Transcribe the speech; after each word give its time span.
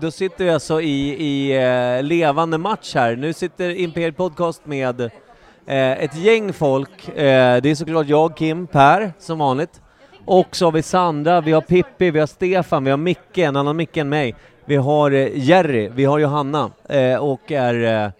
då 0.00 0.10
sitter 0.10 0.44
vi 0.44 0.50
alltså 0.50 0.80
i, 0.80 1.14
i 1.24 1.56
eh, 1.56 2.02
levande 2.02 2.58
match 2.58 2.94
här. 2.94 3.16
Nu 3.16 3.32
sitter 3.32 3.70
Imperiet 3.70 4.16
Podcast 4.16 4.66
med 4.66 5.00
eh, 5.00 5.92
ett 5.92 6.16
gäng 6.16 6.52
folk. 6.52 7.08
Eh, 7.08 7.62
det 7.62 7.70
är 7.70 7.74
såklart 7.74 8.06
jag, 8.06 8.36
Kim, 8.36 8.66
Per, 8.66 9.12
som 9.18 9.38
vanligt. 9.38 9.80
Och 10.24 10.56
så 10.56 10.64
har 10.64 10.72
vi 10.72 10.82
Sandra, 10.82 11.40
vi 11.40 11.52
har 11.52 11.60
Pippi, 11.60 12.10
vi 12.10 12.20
har 12.20 12.26
Stefan, 12.26 12.84
vi 12.84 12.90
har 12.90 12.98
Micke, 12.98 13.38
en 13.38 13.56
annan 13.56 13.76
Micke 13.76 13.96
än 13.96 14.08
mig. 14.08 14.34
Vi 14.64 14.76
har 14.76 15.10
eh, 15.10 15.28
Jerry, 15.34 15.88
vi 15.88 16.04
har 16.04 16.18
Johanna 16.18 16.70
eh, 16.88 17.16
och 17.16 17.52
är 17.52 18.04
eh, 18.04 18.10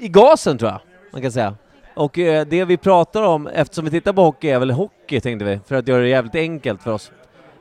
i 0.00 0.08
gasen 0.08 0.58
tror 0.58 0.70
jag 0.70 0.80
man 1.12 1.22
kan 1.22 1.32
säga. 1.32 1.54
Och 1.94 2.18
eh, 2.18 2.46
det 2.46 2.64
vi 2.64 2.76
pratar 2.76 3.22
om, 3.22 3.46
eftersom 3.46 3.84
vi 3.84 3.90
tittar 3.90 4.12
på 4.12 4.22
hockey, 4.22 4.48
är 4.48 4.58
väl 4.58 4.70
hockey 4.70 5.20
tänkte 5.20 5.44
vi, 5.44 5.60
för 5.66 5.74
att 5.74 5.88
göra 5.88 6.02
det 6.02 6.08
jävligt 6.08 6.34
enkelt 6.34 6.82
för 6.82 6.92
oss. 6.92 7.12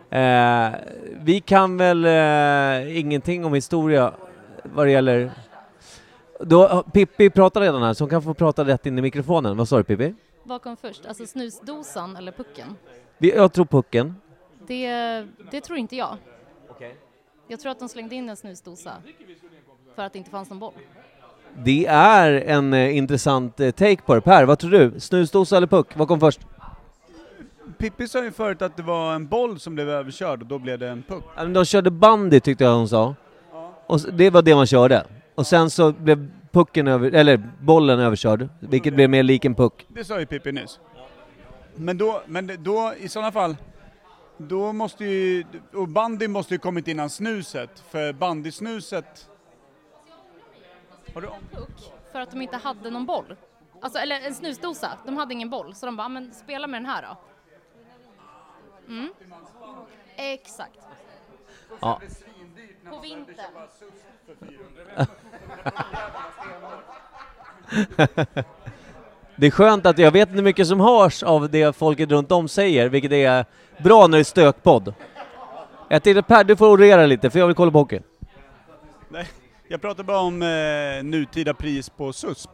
Eh, 0.09 0.69
vi 1.13 1.41
kan 1.45 1.77
väl 1.77 2.05
eh, 2.05 2.99
ingenting 2.99 3.45
om 3.45 3.53
historia 3.53 4.13
vad 4.63 4.87
det 4.87 4.91
gäller... 4.91 5.31
Då, 6.39 6.83
Pippi 6.93 7.29
pratar 7.29 7.61
redan 7.61 7.83
här, 7.83 7.93
så 7.93 8.03
hon 8.03 8.09
kan 8.09 8.21
få 8.21 8.33
prata 8.33 8.65
rätt 8.65 8.85
in 8.85 8.97
i 8.99 9.01
mikrofonen. 9.01 9.57
Vad 9.57 9.67
sa 9.67 9.77
du 9.77 9.83
Pippi? 9.83 10.13
Vad 10.43 10.61
kom 10.61 10.77
först? 10.77 11.05
Alltså 11.05 11.25
snusdosan 11.25 12.15
eller 12.15 12.31
pucken? 12.31 12.75
Vi, 13.17 13.35
jag 13.35 13.53
tror 13.53 13.65
pucken. 13.65 14.15
Det, 14.67 14.87
det 15.51 15.61
tror 15.61 15.77
inte 15.77 15.95
jag. 15.95 16.17
Jag 17.47 17.59
tror 17.59 17.71
att 17.71 17.79
de 17.79 17.89
slängde 17.89 18.15
in 18.15 18.29
en 18.29 18.35
snusdosa 18.35 18.91
för 19.95 20.03
att 20.03 20.13
det 20.13 20.19
inte 20.19 20.31
fanns 20.31 20.49
någon 20.49 20.59
boll. 20.59 20.73
Det 21.55 21.85
är 21.89 22.31
en 22.31 22.73
eh, 22.73 22.97
intressant 22.97 23.59
eh, 23.59 23.71
take 23.71 24.01
på 24.01 24.15
det. 24.15 24.21
Per, 24.21 24.45
vad 24.45 24.59
tror 24.59 24.71
du? 24.71 24.99
Snusdosa 24.99 25.57
eller 25.57 25.67
puck? 25.67 25.87
Vad 25.95 26.07
kom 26.07 26.19
först? 26.19 26.39
Pippi 27.77 28.07
sa 28.07 28.23
ju 28.23 28.31
förut 28.31 28.61
att 28.61 28.77
det 28.77 28.83
var 28.83 29.13
en 29.15 29.27
boll 29.27 29.59
som 29.59 29.75
blev 29.75 29.89
överkörd 29.89 30.41
och 30.41 30.47
då 30.47 30.59
blev 30.59 30.79
det 30.79 30.89
en 30.89 31.03
puck. 31.03 31.23
Ja, 31.35 31.43
men 31.43 31.53
De 31.53 31.65
körde 31.65 31.91
bandy 31.91 32.39
tyckte 32.39 32.63
jag 32.63 32.75
hon 32.75 32.89
sa. 32.89 33.15
Och 33.87 33.95
s- 33.95 34.07
det 34.13 34.29
var 34.29 34.41
det 34.41 34.55
man 34.55 34.67
körde. 34.67 35.05
Och 35.35 35.47
sen 35.47 35.69
så 35.69 35.91
blev 35.91 36.31
pucken 36.51 36.87
över, 36.87 37.11
eller 37.11 37.43
bollen 37.61 37.99
överkörd, 37.99 38.49
vilket 38.59 38.93
blev 38.93 39.09
mer 39.09 39.23
lik 39.23 39.45
en 39.45 39.55
puck. 39.55 39.85
Det 39.87 40.03
sa 40.05 40.19
ju 40.19 40.25
Pippi 40.25 40.51
nyss. 40.51 40.79
Men 41.75 41.97
då, 41.97 42.21
men 42.25 42.51
då 42.63 42.93
i 42.99 43.09
sådana 43.09 43.31
fall, 43.31 43.55
då 44.37 44.73
måste 44.73 45.05
ju, 45.05 45.45
och 45.73 45.87
bandy 45.87 46.27
måste 46.27 46.53
ju 46.53 46.57
kommit 46.57 46.87
innan 46.87 47.09
snuset, 47.09 47.83
för 47.91 48.13
bandysnuset... 48.13 49.29
Har 51.13 51.21
du 51.21 51.27
Puck 51.51 51.69
för 52.11 52.19
att 52.19 52.31
de 52.31 52.41
inte 52.41 52.57
hade 52.57 52.89
någon 52.89 53.05
boll. 53.05 53.35
Alltså, 53.81 53.99
eller 53.99 54.15
en 54.27 54.33
snusdosa. 54.35 54.89
De 55.05 55.17
hade 55.17 55.33
ingen 55.33 55.49
boll, 55.49 55.75
så 55.75 55.85
de 55.85 55.95
bara, 55.97 56.05
"Ah, 56.05 56.09
men 56.09 56.33
spela 56.33 56.67
med 56.67 56.81
den 56.81 56.85
här 56.85 57.01
då. 57.01 57.17
Mm. 58.87 59.09
Exakt. 60.15 60.79
Ja. 61.79 62.01
På 62.89 62.99
vintern. 62.99 63.35
Det 69.39 69.47
är 69.47 69.51
skönt 69.51 69.85
att 69.85 69.97
jag 69.97 70.11
vet 70.11 70.29
inte 70.29 70.41
mycket 70.41 70.67
som 70.67 70.79
hörs 70.79 71.23
av 71.23 71.49
det 71.49 71.75
folket 71.75 72.09
runt 72.09 72.31
om 72.31 72.47
säger, 72.47 72.89
vilket 72.89 73.11
är 73.11 73.45
bra 73.83 74.07
när 74.07 74.17
det 74.17 74.21
är 74.21 74.23
stökpodd. 74.23 74.93
Jag 75.89 76.03
tänkte 76.03 76.23
Per, 76.23 76.43
du 76.43 76.55
får 76.55 76.67
orera 76.67 77.05
lite, 77.05 77.29
för 77.29 77.39
jag 77.39 77.47
vill 77.47 77.55
kolla 77.55 77.71
på 77.71 77.77
hockey. 77.77 77.99
Nej, 79.09 79.27
jag 79.67 79.81
pratar 79.81 80.03
bara 80.03 80.19
om 80.19 80.41
eh, 80.41 81.03
nutida 81.03 81.53
pris 81.53 81.89
på 81.89 82.13
SUSP. 82.13 82.49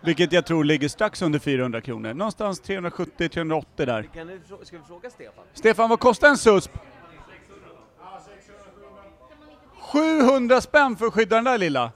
Vilket 0.00 0.32
jag 0.32 0.46
tror 0.46 0.64
ligger 0.64 0.88
strax 0.88 1.22
under 1.22 1.38
400 1.38 1.80
kronor. 1.80 2.14
Någonstans 2.14 2.62
370-380 2.62 3.64
där. 3.76 4.08
ska 4.64 4.78
vi 4.78 4.84
fråga 4.84 5.10
Stefan? 5.10 5.44
Stefan, 5.54 5.88
vad 5.88 6.00
kostar 6.00 6.28
en 6.28 6.38
SUSP? 6.38 6.70
700 9.92 10.60
spänn 10.60 10.96
för 10.96 11.06
att 11.06 11.12
skydda 11.12 11.36
den 11.36 11.44
där 11.44 11.58
lilla. 11.58 11.92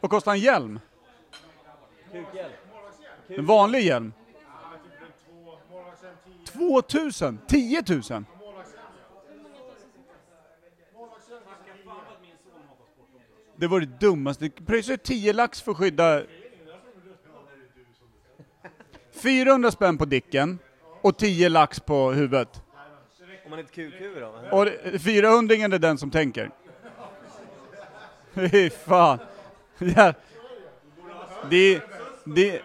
Vad 0.00 0.10
kostar 0.10 0.32
en 0.32 0.38
hjälm? 0.38 0.80
En 3.28 3.46
vanlig 3.46 3.82
hjälm? 3.82 4.12
2000? 6.44 7.38
10 7.46 7.82
000? 8.10 8.24
Det 13.56 13.66
var 13.66 13.80
det 13.80 14.00
dummaste. 14.00 14.50
Pröjsar 14.50 14.96
10 14.96 15.32
lax 15.32 15.62
för 15.62 15.70
att 15.70 15.76
skydda... 15.76 16.22
400 19.22 19.70
spänn 19.70 19.98
på 19.98 20.04
dicken 20.04 20.58
och 21.00 21.18
10 21.18 21.48
lax 21.48 21.80
på 21.80 22.12
huvudet. 22.12 22.62
Om 23.44 23.50
man 23.50 23.58
är 23.58 23.62
ett 23.62 23.72
QQ 23.72 24.20
då? 24.20 24.56
Och 24.56 24.64
det- 24.64 24.98
400 24.98 25.54
är 25.54 25.78
den 25.78 25.98
som 25.98 26.10
tänker. 26.10 26.50
Fy 28.34 28.70
fan. 28.70 29.18
Ja. 29.78 30.12
Det, 31.50 31.80
det, 32.24 32.60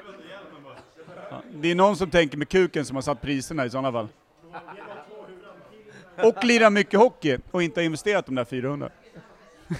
det 1.51 1.71
är 1.71 1.75
någon 1.75 1.95
som 1.95 2.09
tänker 2.09 2.37
med 2.37 2.49
kuken 2.49 2.85
som 2.85 2.95
har 2.95 3.01
satt 3.01 3.21
priserna 3.21 3.65
i 3.65 3.69
sådana 3.69 3.91
fall. 3.91 4.07
Och 6.23 6.43
lirar 6.43 6.69
mycket 6.69 6.99
hockey 6.99 7.37
och 7.51 7.63
inte 7.63 7.79
har 7.79 7.85
investerat 7.85 8.25
de 8.25 8.35
där 8.35 8.45
400. 8.45 8.89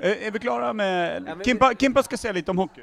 är, 0.00 0.10
är 0.26 0.30
vi 0.30 0.38
klara 0.38 0.72
med... 0.72 1.40
Kimpa, 1.44 1.74
Kimpa 1.74 2.02
ska 2.02 2.16
säga 2.16 2.32
lite 2.32 2.50
om 2.50 2.58
hockey. 2.58 2.82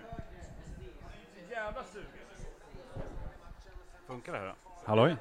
Funkar 4.07 4.33
det 4.33 4.39
här 4.39 4.45
då? 4.45 4.53
Halloj? 4.85 5.15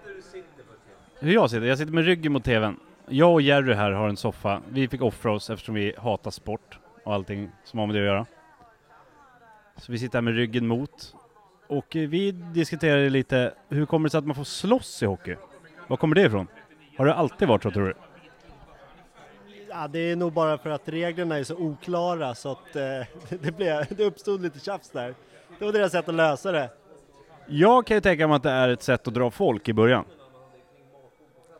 Hur 1.18 1.34
jag 1.34 1.50
sitter? 1.50 1.66
Jag 1.66 1.78
sitter 1.78 1.92
med 1.92 2.04
ryggen 2.04 2.32
mot 2.32 2.44
TVn. 2.44 2.80
Jag 3.08 3.32
och 3.32 3.42
Jerry 3.42 3.74
här 3.74 3.90
har 3.90 4.08
en 4.08 4.16
soffa. 4.16 4.62
Vi 4.68 4.88
fick 4.88 5.02
offra 5.02 5.32
oss 5.32 5.50
eftersom 5.50 5.74
vi 5.74 5.94
hatar 5.98 6.30
sport 6.30 6.78
och 7.04 7.14
allting 7.14 7.50
som 7.64 7.78
har 7.78 7.86
med 7.86 7.96
det 7.96 8.00
att 8.00 8.06
göra. 8.06 8.26
Så 9.76 9.92
vi 9.92 9.98
sitter 9.98 10.18
här 10.18 10.22
med 10.22 10.34
ryggen 10.34 10.66
mot. 10.66 11.14
Och 11.66 11.86
vi 11.90 12.30
diskuterar 12.32 13.10
lite, 13.10 13.54
hur 13.68 13.86
kommer 13.86 14.08
det 14.08 14.10
sig 14.10 14.18
att 14.18 14.26
man 14.26 14.36
får 14.36 14.44
slåss 14.44 15.02
i 15.02 15.06
hockey? 15.06 15.36
Var 15.86 15.96
kommer 15.96 16.14
det 16.14 16.22
ifrån? 16.22 16.46
Har 16.98 17.06
det 17.06 17.14
alltid 17.14 17.48
varit 17.48 17.62
så 17.62 17.70
tror 17.70 17.86
du? 17.86 17.94
Ja, 19.68 19.88
det 19.88 19.98
är 19.98 20.16
nog 20.16 20.32
bara 20.32 20.58
för 20.58 20.70
att 20.70 20.88
reglerna 20.88 21.38
är 21.38 21.44
så 21.44 21.56
oklara 21.56 22.34
så 22.34 22.52
att 22.52 22.76
eh, 22.76 22.82
det, 23.40 23.56
blev, 23.56 23.86
det 23.96 24.04
uppstod 24.04 24.42
lite 24.42 24.60
tjafs 24.60 24.90
där. 24.90 25.14
Det 25.58 25.64
var 25.64 25.72
deras 25.72 25.92
sätt 25.92 26.08
att 26.08 26.14
lösa 26.14 26.52
det. 26.52 26.70
Jag 27.46 27.86
kan 27.86 27.96
ju 27.96 28.00
tänka 28.00 28.28
mig 28.28 28.36
att 28.36 28.42
det 28.42 28.50
är 28.50 28.68
ett 28.68 28.82
sätt 28.82 29.08
att 29.08 29.14
dra 29.14 29.30
folk 29.30 29.68
i 29.68 29.72
början. 29.72 30.04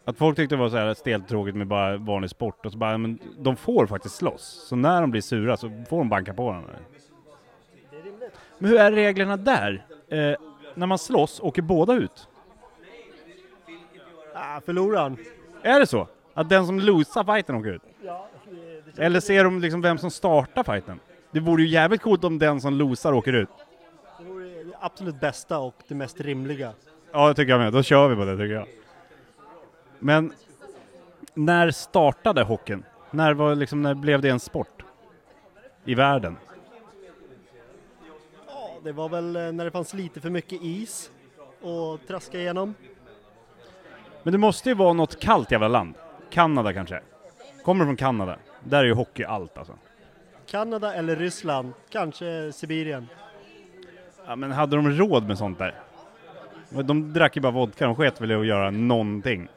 Att 0.05 0.19
folk 0.19 0.37
tyckte 0.37 0.55
det 0.55 0.59
var 0.61 0.69
så 0.69 0.77
här 0.77 0.95
stelt 0.95 1.29
tråkigt 1.29 1.55
med 1.55 1.67
bara 1.67 1.97
vanlig 1.97 2.31
sport 2.31 2.67
och 2.67 2.73
så 2.73 2.79
bara, 2.79 2.99
men 2.99 3.19
de 3.39 3.57
får 3.57 3.87
faktiskt 3.87 4.15
slåss. 4.15 4.67
Så 4.69 4.77
när 4.77 5.01
de 5.01 5.11
blir 5.11 5.21
sura 5.21 5.57
så 5.57 5.85
får 5.89 5.99
de 5.99 6.09
banka 6.09 6.35
på 6.35 6.45
varandra. 6.45 6.71
Men 8.59 8.71
hur 8.71 8.79
är 8.79 8.93
reglerna 8.93 9.37
där? 9.37 9.87
Eh, 10.09 10.35
när 10.75 10.87
man 10.87 10.99
slåss, 10.99 11.41
åker 11.41 11.63
båda 11.63 11.95
ut? 11.95 12.29
Ah, 14.35 14.61
förloraren. 14.61 15.17
Är 15.63 15.81
det 15.81 15.87
så? 15.87 16.09
Att 16.35 16.49
den 16.49 16.67
som 16.67 16.81
losar 16.81 17.25
fighten 17.25 17.57
åker 17.57 17.73
ut? 17.73 17.83
Eller 18.99 19.21
ser 19.21 19.45
de 19.45 19.61
liksom 19.61 19.81
vem 19.83 19.99
som 19.99 20.11
startar 20.11 20.65
fighten? 20.65 21.01
Det 21.31 21.41
vore 21.41 21.63
ju 21.63 21.69
jävligt 21.69 22.03
coolt 22.03 22.25
om 22.25 22.39
den 22.39 22.61
som 22.61 22.75
losar 22.75 23.13
åker 23.13 23.33
ut. 23.33 23.49
Absolut 24.87 25.21
bästa 25.21 25.59
och 25.59 25.75
det 25.89 25.95
mest 25.95 26.21
rimliga. 26.21 26.73
Ja, 27.13 27.29
det 27.29 27.35
tycker 27.35 27.51
jag 27.53 27.59
med. 27.59 27.73
Då 27.73 27.83
kör 27.83 28.09
vi 28.09 28.17
på 28.17 28.25
det 28.25 28.37
tycker 28.37 28.55
jag. 28.55 28.67
Men 29.99 30.33
när 31.35 31.71
startade 31.71 32.43
hockeyn? 32.43 32.85
När, 33.11 33.35
var, 33.35 33.55
liksom, 33.55 33.83
när 33.83 33.95
blev 33.95 34.21
det 34.21 34.29
en 34.29 34.41
sport? 34.41 34.85
I 35.85 35.95
världen? 35.95 36.37
Ja, 38.47 38.71
det 38.85 38.93
var 38.93 39.09
väl 39.09 39.37
eh, 39.37 39.53
när 39.53 39.65
det 39.65 39.71
fanns 39.71 39.95
lite 39.95 40.21
för 40.21 40.31
mycket 40.31 40.63
is 40.63 41.11
och 41.61 42.07
traska 42.07 42.41
igenom. 42.41 42.75
Men 44.23 44.33
det 44.33 44.39
måste 44.39 44.69
ju 44.69 44.75
vara 44.75 44.93
något 44.93 45.21
kallt 45.21 45.51
jävla 45.51 45.69
land. 45.69 45.95
Kanada 46.31 46.73
kanske? 46.73 47.01
Kommer 47.65 47.85
från 47.85 47.97
Kanada. 47.97 48.39
Där 48.65 48.79
är 48.79 48.85
ju 48.85 48.95
hockey 48.95 49.25
allt 49.25 49.59
alltså. 49.59 49.79
Kanada 50.47 50.95
eller 50.95 51.17
Ryssland, 51.17 51.73
kanske 51.91 52.53
Sibirien. 52.53 53.07
Ja, 54.27 54.37
men 54.37 54.53
hade 54.53 54.77
de 54.77 54.91
råd 54.91 55.27
med 55.27 55.39
sånt 55.39 55.59
där? 55.59 55.75
De 56.69 57.13
drack 57.13 57.37
ju 57.37 57.43
bara 57.43 57.53
vodka, 57.53 57.87
de 57.87 57.95
sket 57.97 58.21
väl 58.21 58.31
i 58.31 58.35
att 58.35 58.47
göra 58.47 58.71
någonting. 58.71 59.49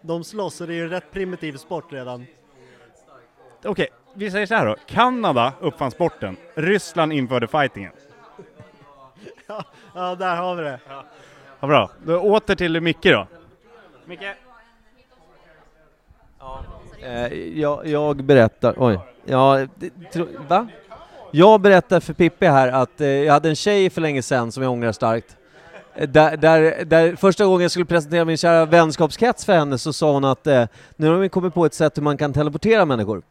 De 0.00 0.24
slåss 0.24 0.60
och 0.60 0.66
det 0.66 0.72
är 0.72 0.76
ju 0.76 0.82
en 0.82 0.90
rätt 0.90 1.10
primitiv 1.10 1.56
sport 1.56 1.92
redan. 1.92 2.26
okej, 3.64 3.88
vi 4.14 4.30
säger 4.30 4.46
så 4.46 4.54
här 4.54 4.66
då. 4.66 4.76
Kanada 4.86 5.52
uppfann 5.60 5.90
sporten. 5.90 6.36
Ryssland 6.54 7.12
införde 7.12 7.46
fightingen. 7.46 7.92
Ja, 9.94 10.14
där 10.14 10.36
har 10.36 10.54
vi 10.56 10.62
det. 10.62 10.80
Ja, 11.60 11.66
bra. 11.66 11.90
Då 12.06 12.18
åter 12.20 12.54
till 12.54 12.80
Micke 12.80 13.02
då. 13.02 13.26
Micke? 14.04 14.22
Eh, 17.02 17.32
jag, 17.34 17.86
jag 17.86 18.24
berättar, 18.24 18.74
oj, 18.76 18.98
ja, 19.24 19.66
det, 19.74 19.90
tro, 20.12 20.26
va? 20.48 20.68
Jag 21.36 21.60
berättar 21.60 22.00
för 22.00 22.12
Pippi 22.12 22.46
här 22.46 22.68
att 22.68 23.00
eh, 23.00 23.08
jag 23.08 23.32
hade 23.32 23.48
en 23.48 23.56
tjej 23.56 23.90
för 23.90 24.00
länge 24.00 24.22
sedan 24.22 24.52
som 24.52 24.62
jag 24.62 24.72
ångrar 24.72 24.92
starkt. 24.92 25.36
Eh, 25.94 26.08
Där, 26.08 26.36
där, 26.36 26.84
där 26.84 27.16
första 27.16 27.44
gången 27.44 27.60
jag 27.60 27.70
skulle 27.70 27.84
presentera 27.84 28.24
min 28.24 28.36
kära 28.36 28.66
vänskapskrets 28.66 29.44
för 29.44 29.52
henne 29.52 29.78
så 29.78 29.92
sa 29.92 30.12
hon 30.12 30.24
att 30.24 30.46
eh, 30.46 30.64
nu 30.96 31.08
har 31.08 31.16
vi 31.16 31.28
kommit 31.28 31.54
på 31.54 31.66
ett 31.66 31.74
sätt 31.74 31.98
hur 31.98 32.02
man 32.02 32.16
kan 32.16 32.32
teleportera 32.32 32.84
människor. 32.84 33.22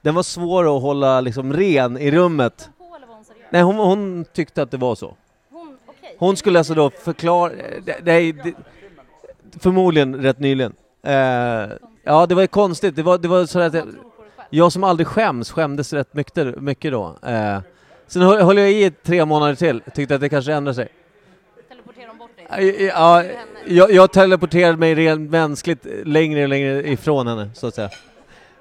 Den 0.00 0.14
var 0.14 0.22
svår 0.22 0.76
att 0.76 0.82
hålla 0.82 1.20
liksom 1.20 1.52
ren 1.52 1.98
i 1.98 2.10
rummet. 2.10 2.70
På 2.78 2.96
eller 2.96 3.06
var 3.06 3.14
hon 3.14 3.24
seriös? 3.24 3.46
Nej, 3.50 3.62
hon, 3.62 3.76
hon 3.76 4.24
tyckte 4.32 4.62
att 4.62 4.70
det 4.70 4.76
var 4.76 4.94
så. 4.94 5.14
Hon, 5.50 5.76
okej. 5.86 6.16
Hon 6.18 6.36
skulle 6.36 6.58
alltså 6.58 6.74
då 6.74 6.90
förklara, 6.90 7.52
eh, 7.52 7.94
nej, 8.02 8.32
det, 8.32 8.52
förmodligen 9.60 10.22
rätt 10.22 10.38
nyligen. 10.38 10.72
Eh, 11.02 11.12
ja, 12.04 12.26
det 12.26 12.34
var 12.34 12.42
ju 12.42 12.48
konstigt, 12.48 12.96
det 12.96 13.02
var, 13.02 13.18
det 13.18 13.28
var 13.28 13.46
så 13.46 13.60
att 13.60 13.74
jag, 13.74 13.86
Jag 14.54 14.72
som 14.72 14.84
aldrig 14.84 15.06
skäms, 15.06 15.50
skämdes 15.50 15.92
rätt 15.92 16.14
mycket, 16.14 16.60
mycket 16.60 16.92
då. 16.92 17.16
Eh, 17.22 17.58
sen 18.06 18.22
höll, 18.22 18.42
höll 18.42 18.58
jag 18.58 18.72
i 18.72 18.90
tre 18.90 19.24
månader 19.24 19.54
till, 19.54 19.82
tyckte 19.94 20.14
att 20.14 20.20
det 20.20 20.28
kanske 20.28 20.52
ändrar 20.52 20.72
sig. 20.72 20.88
Teleporterar 21.68 22.06
de 22.06 22.18
bort 22.18 22.30
dig? 22.36 22.84
Ja, 22.86 23.24
jag, 23.66 23.92
jag 23.92 24.12
teleporterade 24.12 24.76
mig 24.78 24.94
rent 24.94 25.30
mänskligt 25.30 25.86
längre 26.04 26.42
och 26.42 26.48
längre 26.48 26.88
ifrån 26.88 27.26
henne, 27.26 27.50
så 27.54 27.66
att 27.66 27.74
säga. 27.74 27.90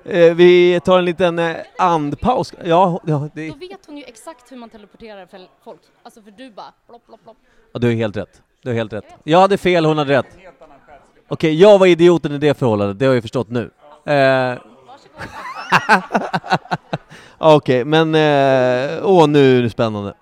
Eh, 0.05 0.33
vi 0.35 0.79
tar 0.79 0.99
en 0.99 1.05
liten 1.05 1.39
eh, 1.39 1.55
andpaus. 1.77 2.53
Ja, 2.63 3.01
ja, 3.05 3.29
det, 3.33 3.47
Då 3.49 3.55
vet 3.55 3.85
hon 3.85 3.97
ju 3.97 4.03
exakt 4.03 4.51
hur 4.51 4.57
man 4.57 4.69
teleporterar 4.69 5.27
folk. 5.63 5.81
Alltså 6.03 6.21
för 6.21 6.31
du 6.31 6.51
bara 6.51 6.73
plopp, 6.87 7.05
plopp, 7.05 7.23
plopp. 7.23 7.37
Ja, 7.73 7.79
du 7.79 7.87
har 7.87 7.94
helt 7.94 8.17
rätt. 8.17 8.41
Du 8.61 8.69
har 8.69 8.75
helt 8.75 8.94
rätt. 8.94 9.05
Jag 9.23 9.39
hade 9.39 9.57
fel, 9.57 9.85
hon 9.85 9.97
hade 9.97 10.13
rätt. 10.17 10.37
Okej, 11.27 11.61
jag 11.61 11.79
var 11.79 11.87
idioten 11.87 12.31
i 12.31 12.37
det 12.37 12.53
förhållandet, 12.53 12.99
det 12.99 13.05
har 13.05 13.13
jag 13.13 13.23
förstått 13.23 13.49
nu. 13.49 13.71
Eh, 14.05 14.57
Okej, 17.38 17.85
men... 17.85 18.15
Eh, 18.15 19.06
åh, 19.06 19.27
nu 19.27 19.57
är 19.57 19.62
det 19.62 19.69
spännande. 19.69 20.13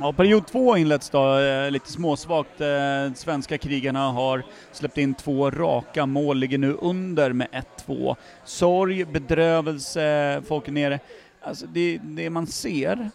Ja, 0.00 0.12
period 0.12 0.46
två 0.46 0.76
inleds 0.76 1.10
då, 1.10 1.38
eh, 1.38 1.70
lite 1.70 1.92
småsvagt. 1.92 2.60
Eh, 2.60 3.12
svenska 3.14 3.58
krigarna 3.58 4.10
har 4.10 4.42
släppt 4.72 4.98
in 4.98 5.14
två 5.14 5.50
raka 5.50 6.06
mål, 6.06 6.38
ligger 6.38 6.58
nu 6.58 6.72
under 6.80 7.32
med 7.32 7.48
1-2. 7.86 8.16
Sorg, 8.44 9.04
bedrövelse, 9.04 10.42
folk 10.48 10.68
är 10.68 10.72
nere. 10.72 11.00
Alltså 11.40 11.66
det, 11.66 11.98
det 12.02 12.30
man 12.30 12.46
ser, 12.46 13.10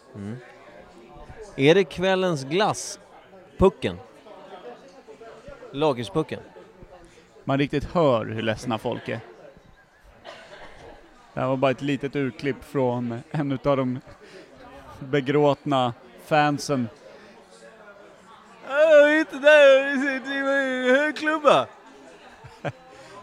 Är 1.56 1.74
det 1.74 1.84
kvällens 1.84 2.44
glass? 2.44 3.00
Pucken? 3.58 3.96
Lagerspucken? 5.72 6.40
Man 7.44 7.58
riktigt 7.58 7.84
hör 7.84 8.26
hur 8.26 8.42
ledsna 8.42 8.78
folk 8.78 9.08
är. 9.08 9.20
Det 11.34 11.40
här 11.40 11.46
var 11.46 11.56
bara 11.56 11.70
ett 11.70 11.82
litet 11.82 12.16
urklipp 12.16 12.64
från 12.64 13.22
en 13.30 13.52
utav 13.52 13.76
de 13.76 14.00
begråtna 14.98 15.92
fansen. 16.26 16.88
Inte 19.18 19.38
där, 19.38 20.96
högklubba! 20.96 21.66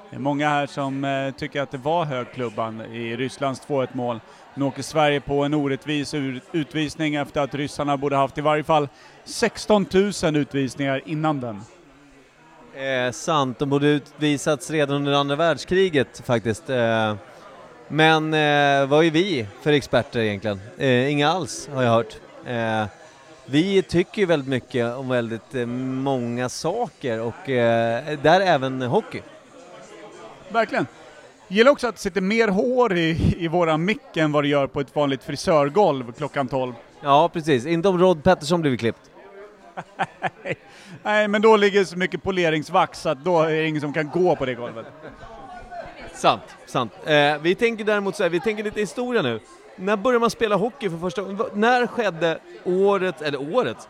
Det 0.10 0.16
är 0.16 0.20
många 0.20 0.50
här 0.50 0.68
som 0.68 1.06
eh, 1.06 1.34
tycker 1.34 1.62
att 1.62 1.72
det 1.72 1.78
var 1.78 2.06
högklubban 2.06 2.82
i 2.82 3.16
Rysslands 3.16 3.68
2-1 3.68 3.88
mål. 3.94 4.20
Nu 4.54 4.66
åker 4.66 4.82
Sverige 4.82 5.22
på 5.22 5.44
en 5.44 5.54
orättvis 5.54 6.14
utvisning 6.52 7.16
efter 7.16 7.42
att 7.42 7.56
ryssarna 7.56 7.98
borde 7.98 8.16
haft 8.16 8.38
i 8.38 8.42
varje 8.42 8.64
fall 8.64 8.88
16 9.24 9.86
000 10.24 10.36
utvisningar 10.36 11.02
innan 11.06 11.40
den. 11.40 11.62
Eh, 12.76 13.12
sant, 13.12 13.60
de 13.60 13.70
borde 13.70 13.88
utvisats 13.88 14.72
redan 14.72 14.96
under 14.96 15.12
andra 15.12 15.36
världskriget 15.36 16.22
faktiskt. 16.26 16.70
Eh, 16.70 17.16
men 17.88 18.34
eh, 18.34 18.88
vad 18.90 19.06
är 19.06 19.12
vi 19.12 19.48
för 19.62 19.72
experter 19.74 20.20
egentligen? 20.20 20.62
Eh, 20.78 21.12
inga 21.12 21.30
alls, 21.30 21.70
har 21.74 21.84
jag 21.84 21.92
hört. 21.92 22.16
Eh, 22.46 22.86
vi 23.46 23.82
tycker 23.82 24.20
ju 24.22 24.26
väldigt 24.26 24.50
mycket 24.50 24.96
om 24.96 25.10
väldigt 25.10 25.56
eh, 25.56 25.66
många 25.66 26.50
saker 26.50 27.20
och 27.20 27.50
eh, 27.50 28.20
där 28.24 28.42
även 28.42 28.82
hockey. 28.82 29.22
Verkligen. 30.50 30.88
Gillar 31.48 31.72
också 31.72 31.88
att 31.88 31.96
det 31.96 32.02
sitter 32.02 32.22
mer 32.22 32.48
hår 32.48 32.98
i, 32.98 33.36
i 33.38 33.48
våra 33.48 33.78
mick 33.78 34.18
än 34.18 34.32
vad 34.32 34.44
det 34.44 34.48
gör 34.48 34.68
på 34.68 34.80
ett 34.82 34.96
vanligt 34.96 35.24
frisörgolv 35.24 36.12
klockan 36.12 36.48
12. 36.48 36.74
Ja, 37.02 37.30
precis. 37.34 37.66
Inte 37.66 37.88
om 37.90 38.00
Rod 38.00 38.24
Pettersson 38.24 38.62
blivit 38.62 38.80
klippt. 38.80 39.11
Nej, 41.04 41.28
men 41.28 41.42
då 41.42 41.58
ligger 41.58 41.84
så 41.84 41.98
mycket 41.98 42.24
poleringsvax 42.24 43.06
att 43.06 43.24
då 43.24 43.42
är 43.42 43.50
det 43.50 43.68
ingen 43.68 43.82
som 43.82 43.94
kan 43.94 44.10
gå 44.10 44.36
på 44.36 44.46
det 44.46 44.56
golvet. 44.56 44.86
Sant, 46.14 46.42
sant. 46.66 46.92
Eh, 47.06 47.38
vi 47.42 47.56
tänker 47.56 47.84
däremot 47.84 48.16
så 48.16 48.24
här, 48.24 48.30
vi 48.30 48.40
tänker 48.40 48.64
lite 48.64 48.80
historia 48.80 49.22
nu. 49.22 49.40
När 49.76 49.98
började 49.98 50.20
man 50.20 50.30
spela 50.30 50.56
hockey 50.56 50.90
för 50.90 50.98
första 50.98 51.22
gången? 51.22 51.42
När 51.54 51.88
skedde 51.88 52.40
året, 52.64 53.22
eller 53.22 53.56
årets, 53.56 53.88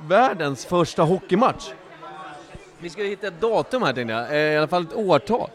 världens 0.00 0.66
första 0.66 1.02
hockeymatch? 1.02 1.70
Vi 2.78 2.90
ska 2.90 3.02
hitta 3.02 3.26
ett 3.26 3.40
datum 3.40 3.82
här 3.82 3.92
tänkte 3.92 4.14
jag, 4.14 4.30
eh, 4.30 4.36
i 4.36 4.56
alla 4.56 4.68
fall 4.68 4.82
ett 4.82 4.94
årtal. 4.94 5.50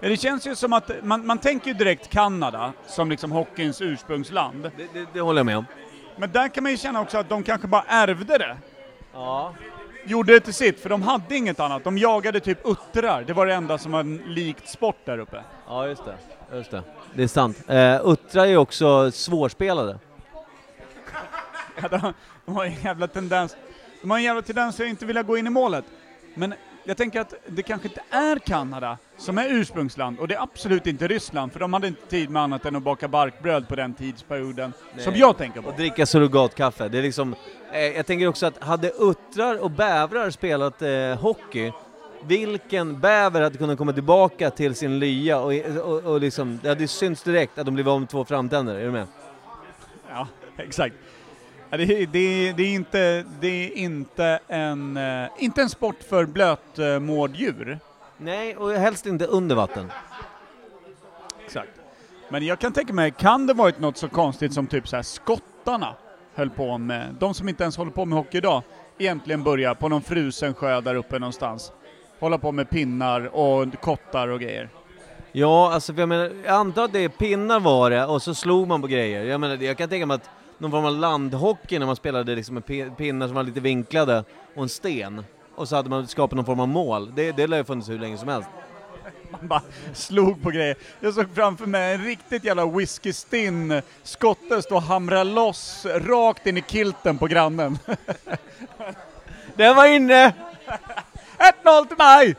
Ja, 0.00 0.08
Det 0.08 0.16
känns 0.16 0.46
ju 0.46 0.54
som 0.54 0.72
att 0.72 0.90
man, 1.02 1.26
man 1.26 1.38
tänker 1.38 1.68
ju 1.68 1.74
direkt 1.74 2.08
Kanada 2.08 2.72
som 2.86 3.10
liksom 3.10 3.32
hockeyns 3.32 3.80
ursprungsland. 3.80 4.70
Det, 4.76 4.86
det, 4.92 5.06
det 5.12 5.20
håller 5.20 5.38
jag 5.38 5.46
med 5.46 5.58
om. 5.58 5.64
Men 6.18 6.32
där 6.32 6.48
kan 6.48 6.62
man 6.62 6.72
ju 6.72 6.78
känna 6.78 7.00
också 7.00 7.18
att 7.18 7.28
de 7.28 7.42
kanske 7.42 7.66
bara 7.68 7.84
ärvde 7.88 8.38
det. 8.38 8.56
Ja. 9.12 9.54
Gjorde 10.04 10.32
det 10.32 10.40
till 10.40 10.54
sitt, 10.54 10.80
för 10.80 10.88
de 10.88 11.02
hade 11.02 11.36
inget 11.36 11.60
annat. 11.60 11.84
De 11.84 11.98
jagade 11.98 12.40
typ 12.40 12.58
uttrar. 12.66 13.24
Det 13.26 13.32
var 13.32 13.46
det 13.46 13.54
enda 13.54 13.78
som 13.78 13.92
var 13.92 14.00
en 14.00 14.16
likt 14.26 14.68
sport 14.68 14.96
där 15.04 15.18
uppe. 15.18 15.42
Ja, 15.66 15.86
just 15.86 16.02
det. 16.04 16.14
Just 16.56 16.70
det. 16.70 16.82
Det 17.14 17.22
är 17.22 17.26
sant. 17.28 17.64
Eh, 17.68 18.10
Uttra 18.10 18.42
är 18.42 18.46
ju 18.46 18.56
också 18.56 19.10
svårspelade. 19.10 19.98
Ja, 21.82 21.88
de, 21.88 22.12
de 22.44 22.56
har 22.56 22.64
en 22.64 22.74
jävla 22.74 23.06
tendens, 23.06 23.56
de 24.02 24.10
har 24.10 24.18
en 24.18 24.24
jävla 24.24 24.42
tendens 24.42 24.80
att 24.80 24.86
inte 24.86 25.06
vilja 25.06 25.22
gå 25.22 25.38
in 25.38 25.46
i 25.46 25.50
målet. 25.50 25.84
Men 26.34 26.54
jag 26.88 26.96
tänker 26.96 27.20
att 27.20 27.34
det 27.46 27.62
kanske 27.62 27.88
inte 27.88 28.00
är 28.10 28.38
Kanada 28.38 28.98
som 29.16 29.38
är 29.38 29.48
ursprungsland, 29.48 30.18
och 30.18 30.28
det 30.28 30.34
är 30.34 30.42
absolut 30.42 30.86
inte 30.86 31.08
Ryssland, 31.08 31.52
för 31.52 31.60
de 31.60 31.72
hade 31.72 31.86
inte 31.86 32.06
tid 32.06 32.30
med 32.30 32.42
annat 32.42 32.64
än 32.64 32.76
att 32.76 32.82
baka 32.82 33.08
barkbröd 33.08 33.68
på 33.68 33.76
den 33.76 33.94
tidsperioden, 33.94 34.72
som 34.98 35.12
Nej. 35.12 35.20
jag 35.20 35.36
tänker 35.38 35.60
på. 35.60 35.68
Och 35.68 35.76
dricka 35.76 36.06
surrogatkaffe. 36.06 36.88
Det 36.88 36.98
är 36.98 37.02
liksom, 37.02 37.34
eh, 37.72 37.80
jag 37.80 38.06
tänker 38.06 38.26
också 38.26 38.46
att 38.46 38.62
hade 38.62 38.90
uttrar 38.90 39.62
och 39.62 39.70
bävrar 39.70 40.30
spelat 40.30 40.82
eh, 40.82 40.90
hockey, 41.20 41.72
vilken 42.22 43.00
bäver 43.00 43.40
hade 43.40 43.58
kunnat 43.58 43.78
komma 43.78 43.92
tillbaka 43.92 44.50
till 44.50 44.74
sin 44.74 44.98
lya 44.98 45.40
och, 45.40 45.52
och, 45.84 46.12
och 46.12 46.20
liksom, 46.20 46.58
det 46.62 46.68
hade 46.68 46.88
synts 46.88 47.22
direkt 47.22 47.58
att 47.58 47.64
de 47.66 47.74
blev 47.74 47.88
av 47.88 48.00
med 48.00 48.08
två 48.08 48.24
framtänder, 48.24 48.74
är 48.74 48.84
du 48.84 48.90
med? 48.90 49.06
Ja, 50.10 50.28
exakt. 50.56 50.94
Det, 51.70 51.76
är- 51.82 52.06
det, 52.06 52.52
det, 52.52 52.62
är 52.62 52.74
inte, 52.74 53.24
det 53.40 53.48
är 53.48 53.76
inte 53.78 54.38
en, 54.48 54.96
eh, 54.96 55.28
inte 55.38 55.62
en 55.62 55.70
sport 55.70 55.96
för 56.08 56.24
blötmårddjur. 56.26 57.78
Nej, 58.16 58.56
och 58.56 58.70
helst 58.72 59.06
inte 59.06 59.24
under 59.26 59.56
vatten. 59.56 59.92
Exakt. 61.44 61.70
Men 62.28 62.46
jag 62.46 62.58
kan 62.58 62.72
tänka 62.72 62.92
mig, 62.92 63.10
kan 63.10 63.46
det 63.46 63.54
varit 63.54 63.80
något 63.80 63.96
så 63.96 64.08
konstigt 64.08 64.52
som 64.54 64.66
typ 64.66 64.88
så 64.88 64.96
här 64.96 65.02
skottarna 65.02 65.94
höll 66.34 66.50
på 66.50 66.78
med, 66.78 67.14
de 67.20 67.34
som 67.34 67.48
inte 67.48 67.62
ens 67.62 67.76
håller 67.76 67.90
på 67.90 68.04
med 68.04 68.18
hockey 68.18 68.38
idag, 68.38 68.62
egentligen 68.98 69.42
börjar 69.42 69.74
på 69.74 69.88
någon 69.88 70.02
frusen 70.02 70.54
sjö 70.54 70.80
där 70.80 70.94
uppe 70.94 71.18
någonstans. 71.18 71.72
Hålla 72.20 72.38
på 72.38 72.52
med 72.52 72.70
pinnar 72.70 73.36
och 73.36 73.80
kottar 73.80 74.28
och 74.28 74.40
grejer. 74.40 74.68
Ja, 75.32 75.72
alltså 75.72 75.92
jag 75.92 76.08
menar, 76.08 76.24
jag 76.44 76.54
antar 76.54 76.84
att 76.84 76.92
det 76.92 76.98
är 77.04 77.08
pinnar 77.08 77.60
var 77.60 77.90
det 77.90 78.06
och 78.06 78.22
så 78.22 78.34
slog 78.34 78.68
man 78.68 78.80
på 78.80 78.86
grejer. 78.86 79.24
Jag 79.24 79.40
menar, 79.40 79.56
jag 79.56 79.76
kan 79.78 79.88
tänka 79.88 80.06
mig 80.06 80.14
att 80.14 80.30
någon 80.58 80.70
form 80.70 80.84
av 80.84 80.92
landhockey 80.92 81.78
när 81.78 81.86
man 81.86 81.96
spelade 81.96 82.34
liksom 82.34 82.54
med 82.54 82.64
pi- 82.64 82.90
pinnar 82.96 83.26
som 83.26 83.36
var 83.36 83.42
lite 83.42 83.60
vinklade 83.60 84.24
och 84.54 84.62
en 84.62 84.68
sten. 84.68 85.24
Och 85.54 85.68
så 85.68 85.76
hade 85.76 85.90
man 85.90 86.06
skapat 86.08 86.36
någon 86.36 86.44
form 86.44 86.60
av 86.60 86.68
mål. 86.68 87.12
Det, 87.14 87.32
det 87.32 87.46
lär 87.46 87.56
ju 87.56 87.64
funnits 87.64 87.88
hur 87.88 87.98
länge 87.98 88.18
som 88.18 88.28
helst. 88.28 88.48
Man 89.30 89.48
bara 89.48 89.62
slog 89.94 90.42
på 90.42 90.50
grejer. 90.50 90.76
Jag 91.00 91.14
såg 91.14 91.26
framför 91.34 91.66
mig 91.66 91.94
en 91.94 92.04
riktigt 92.04 92.44
jävla 92.44 92.66
whisky-stinn 92.66 93.82
skotte 94.02 94.62
stå 94.62 94.74
och 94.74 94.82
hamra 94.82 95.24
loss 95.24 95.86
rakt 95.86 96.46
in 96.46 96.56
i 96.56 96.60
kilten 96.62 97.18
på 97.18 97.26
grannen. 97.26 97.78
Den 99.56 99.76
var 99.76 99.86
inne! 99.86 100.32
1-0 101.64 101.88
till 101.88 101.96
mig! 101.96 102.36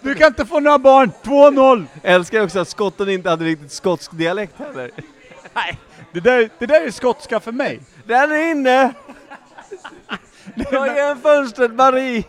Du 0.00 0.14
kan 0.14 0.26
inte 0.26 0.46
få 0.46 0.60
några 0.60 0.78
barn, 0.78 1.12
2-0! 1.22 1.86
Älskar 2.02 2.44
också 2.44 2.58
att 2.60 2.68
skotten 2.68 3.08
inte 3.08 3.30
hade 3.30 3.44
riktigt 3.44 3.72
skotsk 3.72 4.10
dialekt 4.12 4.58
heller. 4.58 4.90
Nej, 5.54 5.78
det 6.12 6.20
där, 6.20 6.50
det 6.58 6.66
där 6.66 6.86
är 6.86 6.90
skotska 6.90 7.40
för 7.40 7.52
mig. 7.52 7.80
Den 8.04 8.32
är 8.32 8.50
inne! 8.50 8.94
Dra 10.54 10.86
igen 10.86 11.20
fönstret 11.22 11.72
Marie! 11.72 12.24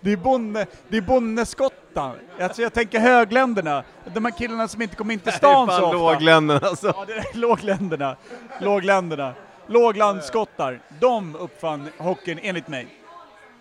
Det 0.00 0.12
är, 0.12 0.16
bonde, 0.16 0.66
det 0.88 0.96
är 0.96 1.00
bonneskottar. 1.00 2.14
Alltså 2.40 2.62
jag 2.62 2.72
tänker 2.72 3.00
högländerna. 3.00 3.84
De 4.14 4.24
här 4.24 4.32
killarna 4.32 4.68
som 4.68 4.82
inte 4.82 4.96
kommer 4.96 5.14
in 5.14 5.20
till 5.20 5.32
stan 5.32 5.68
så 5.68 5.72
ofta. 5.74 5.92
lågländerna 5.92 6.66
alltså. 6.68 6.86
Ja, 6.96 7.04
det 7.06 7.12
är 7.12 7.36
lågländerna. 7.38 8.16
Lågländerna. 8.60 9.34
Låglandsskottar. 9.66 10.80
De 11.00 11.36
uppfann 11.36 11.88
hockeyn 11.98 12.38
enligt 12.42 12.68
mig. 12.68 12.86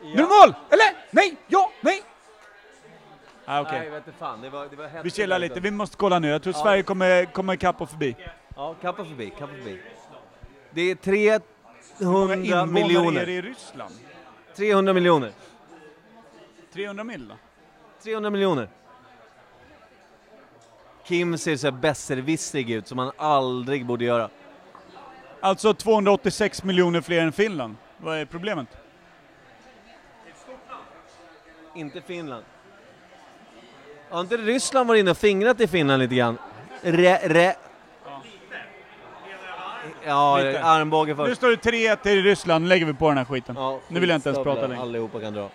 Nu 0.02 0.12
är 0.12 0.16
det 0.18 0.24
mål! 0.24 0.56
Eller? 0.70 1.06
Nej! 1.12 1.36
Ja! 1.48 1.72
Nej! 1.82 2.04
Ah, 3.46 3.62
okej. 3.62 3.80
Nej, 3.80 3.90
vet 3.90 4.08
inte 4.08 4.20
fan. 4.20 4.42
Det 4.42 4.50
var, 4.50 4.68
det 4.68 4.76
var 4.76 5.04
Vi 5.04 5.10
chillar 5.10 5.40
lite, 5.40 5.60
vi 5.60 5.72
måste 5.72 5.98
kolla 5.98 6.20
nu. 6.20 6.28
Jag 6.28 6.44
tror 6.44 6.54
Sverige 6.54 6.84
kommer, 6.84 7.26
kommer 7.26 7.54
ikapp 7.54 7.82
och 7.82 7.90
förbi. 7.90 8.16
Ja, 8.56 8.76
kappa 8.82 9.06
förbi, 9.06 9.30
kappa 9.30 9.54
förbi. 9.54 9.82
Det 10.72 10.82
är 10.82 11.42
Hur 12.00 12.12
många 12.12 12.28
300 12.36 12.36
invånare 12.36 12.62
är 12.62 12.66
det 12.66 12.72
miljoner. 12.74 13.30
i 13.30 13.42
Ryssland? 13.42 13.94
300 14.56 14.94
miljoner. 14.94 15.32
300 16.74 17.04
mil 17.04 17.28
då? 17.28 17.36
300 18.04 18.30
miljoner. 18.30 18.70
Kim 21.06 21.38
ser 21.38 21.56
så 21.56 21.72
besserwissrig 21.72 22.70
ut 22.72 22.88
som 22.88 22.98
han 22.98 23.12
aldrig 23.18 23.86
borde 23.86 24.06
göra. 24.06 24.30
Alltså 25.40 25.74
286 25.74 26.64
miljoner 26.64 27.02
fler 27.02 27.22
än 27.22 27.32
Finland. 27.32 27.76
Vad 27.98 28.18
är 28.18 28.26
problemet? 28.26 28.68
Inte 31.76 32.02
Finland. 32.02 32.44
Har 34.12 34.22
inte 34.22 34.38
Ryssland 34.38 34.88
varit 34.88 35.00
inne 35.00 35.12
och 35.12 35.18
fingrat 35.18 35.62
i 35.62 35.68
Finland 35.68 36.00
lite 36.02 36.16
grann? 36.16 36.38
Re, 36.82 37.18
re. 37.24 37.54
Ja, 40.06 40.38
Lite. 40.38 40.64
armbåge 40.64 41.12
Nu 41.12 41.16
först. 41.16 41.38
står 41.38 41.50
det 41.50 41.56
3-1 41.72 41.96
till 42.04 42.24
Ryssland, 42.24 42.64
nu 42.64 42.70
lägger 42.70 42.86
vi 42.86 42.94
på 42.94 43.10
den 43.10 43.18
här 43.18 43.26
skiten. 43.26 43.56
Ja, 43.56 43.80
Nu 43.88 44.00
vill 44.00 44.10
jag 44.10 44.18
inte 44.18 44.30
ens 44.30 44.44
prata 44.44 44.68
längre. 44.68 44.82
Allihopa 44.82 45.20
kan 45.20 45.34
dra. 45.34 45.50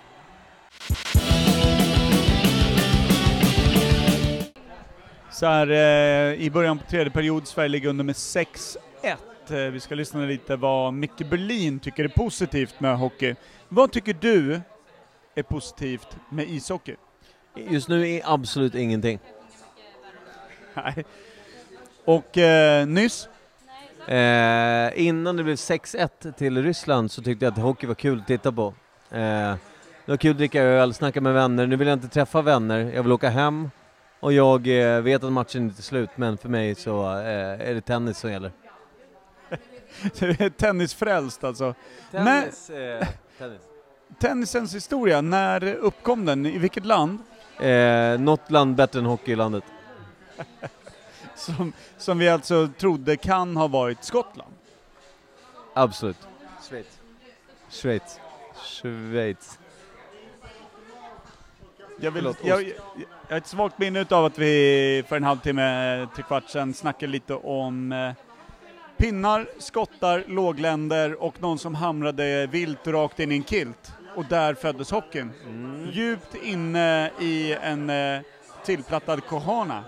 Så 5.30 5.46
här, 5.46 5.70
eh, 5.70 6.34
i 6.42 6.50
början 6.50 6.78
på 6.78 6.84
tredje 6.90 7.10
period, 7.12 7.46
Sverige 7.46 7.68
ligger 7.68 7.88
under 7.88 8.04
med 8.04 8.14
6-1. 8.16 8.76
Eh, 9.50 9.56
vi 9.56 9.80
ska 9.80 9.94
lyssna 9.94 10.20
lite 10.20 10.56
vad 10.56 10.94
Micke 10.94 11.30
Berlin 11.30 11.78
tycker 11.78 12.04
är 12.04 12.08
positivt 12.08 12.80
med 12.80 12.98
hockey. 12.98 13.34
Vad 13.68 13.92
tycker 13.92 14.16
du 14.20 14.60
är 15.34 15.42
positivt 15.42 16.16
med 16.30 16.48
ishockey? 16.48 16.94
Just 17.56 17.88
nu 17.88 18.08
är 18.08 18.22
absolut 18.24 18.74
ingenting. 18.74 19.18
Nej. 20.74 21.04
Och 22.04 22.38
eh, 22.38 22.86
nyss? 22.86 23.28
Eh, 24.06 25.06
innan 25.06 25.36
det 25.36 25.44
blev 25.44 25.54
6-1 25.54 26.32
till 26.32 26.62
Ryssland 26.62 27.10
så 27.10 27.22
tyckte 27.22 27.44
jag 27.44 27.52
att 27.52 27.58
hockey 27.58 27.86
var 27.86 27.94
kul 27.94 28.20
att 28.20 28.26
titta 28.26 28.52
på. 28.52 28.74
Eh, 29.10 29.54
det 30.04 30.12
var 30.12 30.16
kul 30.16 30.30
att 30.30 30.36
dricka 30.36 30.62
öl, 30.62 30.94
snacka 30.94 31.20
med 31.20 31.34
vänner. 31.34 31.66
Nu 31.66 31.76
vill 31.76 31.88
jag 31.88 31.96
inte 31.96 32.08
träffa 32.08 32.42
vänner, 32.42 32.92
jag 32.94 33.02
vill 33.02 33.12
åka 33.12 33.28
hem. 33.28 33.70
Och 34.20 34.32
jag 34.32 34.68
eh, 34.68 35.00
vet 35.00 35.24
att 35.24 35.32
matchen 35.32 35.62
inte 35.62 35.80
är 35.80 35.82
slut, 35.82 36.10
men 36.16 36.38
för 36.38 36.48
mig 36.48 36.74
så 36.74 37.04
eh, 37.04 37.68
är 37.68 37.74
det 37.74 37.80
tennis 37.80 38.18
som 38.18 38.30
gäller. 38.32 38.52
Du 40.18 40.30
är 40.30 40.50
tennisfrälst 40.50 41.44
alltså. 41.44 41.74
Tennis, 42.10 42.70
eh, 42.70 43.06
tennis. 43.38 43.60
Tennisens 44.18 44.74
historia, 44.74 45.20
när 45.20 45.74
uppkom 45.74 46.24
den? 46.24 46.46
I 46.46 46.58
vilket 46.58 46.84
land? 46.84 47.18
Eh, 47.60 48.20
något 48.20 48.50
land 48.50 48.74
bättre 48.74 48.98
än 48.98 49.06
hockeylandet. 49.06 49.64
Som, 51.34 51.72
som 51.98 52.18
vi 52.18 52.28
alltså 52.28 52.68
trodde 52.78 53.16
kan 53.16 53.56
ha 53.56 53.68
varit 53.68 54.04
Skottland. 54.04 54.52
Absolut. 55.74 56.16
Schweiz. 56.68 57.00
Schweiz. 57.70 58.20
Schweiz. 58.64 59.58
Jag, 62.00 62.10
vill, 62.10 62.22
Förlåt, 62.22 62.36
jag, 62.44 62.62
jag, 62.62 62.72
jag 62.98 63.34
har 63.34 63.36
ett 63.36 63.46
svagt 63.46 63.78
minne 63.78 64.06
av 64.10 64.24
att 64.24 64.38
vi 64.38 65.04
för 65.08 65.16
en 65.16 65.24
halvtimme, 65.24 66.08
tre 66.14 66.24
kvart 66.24 66.48
sedan 66.48 66.74
snackade 66.74 67.12
lite 67.12 67.34
om 67.34 67.92
eh, 67.92 68.12
pinnar, 68.96 69.48
skottar, 69.58 70.24
lågländer 70.26 71.22
och 71.22 71.42
någon 71.42 71.58
som 71.58 71.74
hamrade 71.74 72.46
vilt 72.46 72.86
rakt 72.86 73.20
in 73.20 73.32
i 73.32 73.36
en 73.36 73.44
kilt. 73.44 73.92
Och 74.16 74.24
där 74.28 74.54
föddes 74.54 74.90
hockeyn. 74.90 75.32
Djupt 75.92 76.34
inne 76.42 77.10
i 77.20 77.56
en 77.62 77.90
eh, 77.90 78.20
tillplattad 78.64 79.24
kohana. 79.24 79.84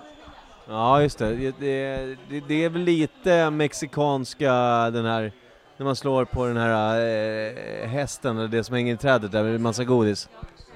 Ja, 0.68 1.02
just 1.02 1.18
det. 1.18 1.34
Det, 1.34 1.54
det. 1.60 2.40
det 2.48 2.64
är 2.64 2.68
väl 2.68 2.82
lite 2.82 3.50
mexikanska, 3.50 4.52
den 4.90 5.04
här, 5.04 5.32
när 5.76 5.84
man 5.86 5.96
slår 5.96 6.24
på 6.24 6.46
den 6.46 6.56
här 6.56 7.00
eh, 7.00 7.88
hästen, 7.88 8.38
eller 8.38 8.48
det 8.48 8.64
som 8.64 8.74
hänger 8.74 8.94
i 8.94 8.96
trädet 8.96 9.32
där 9.32 9.44
med 9.44 9.60
massa 9.60 9.84
godis. 9.84 10.28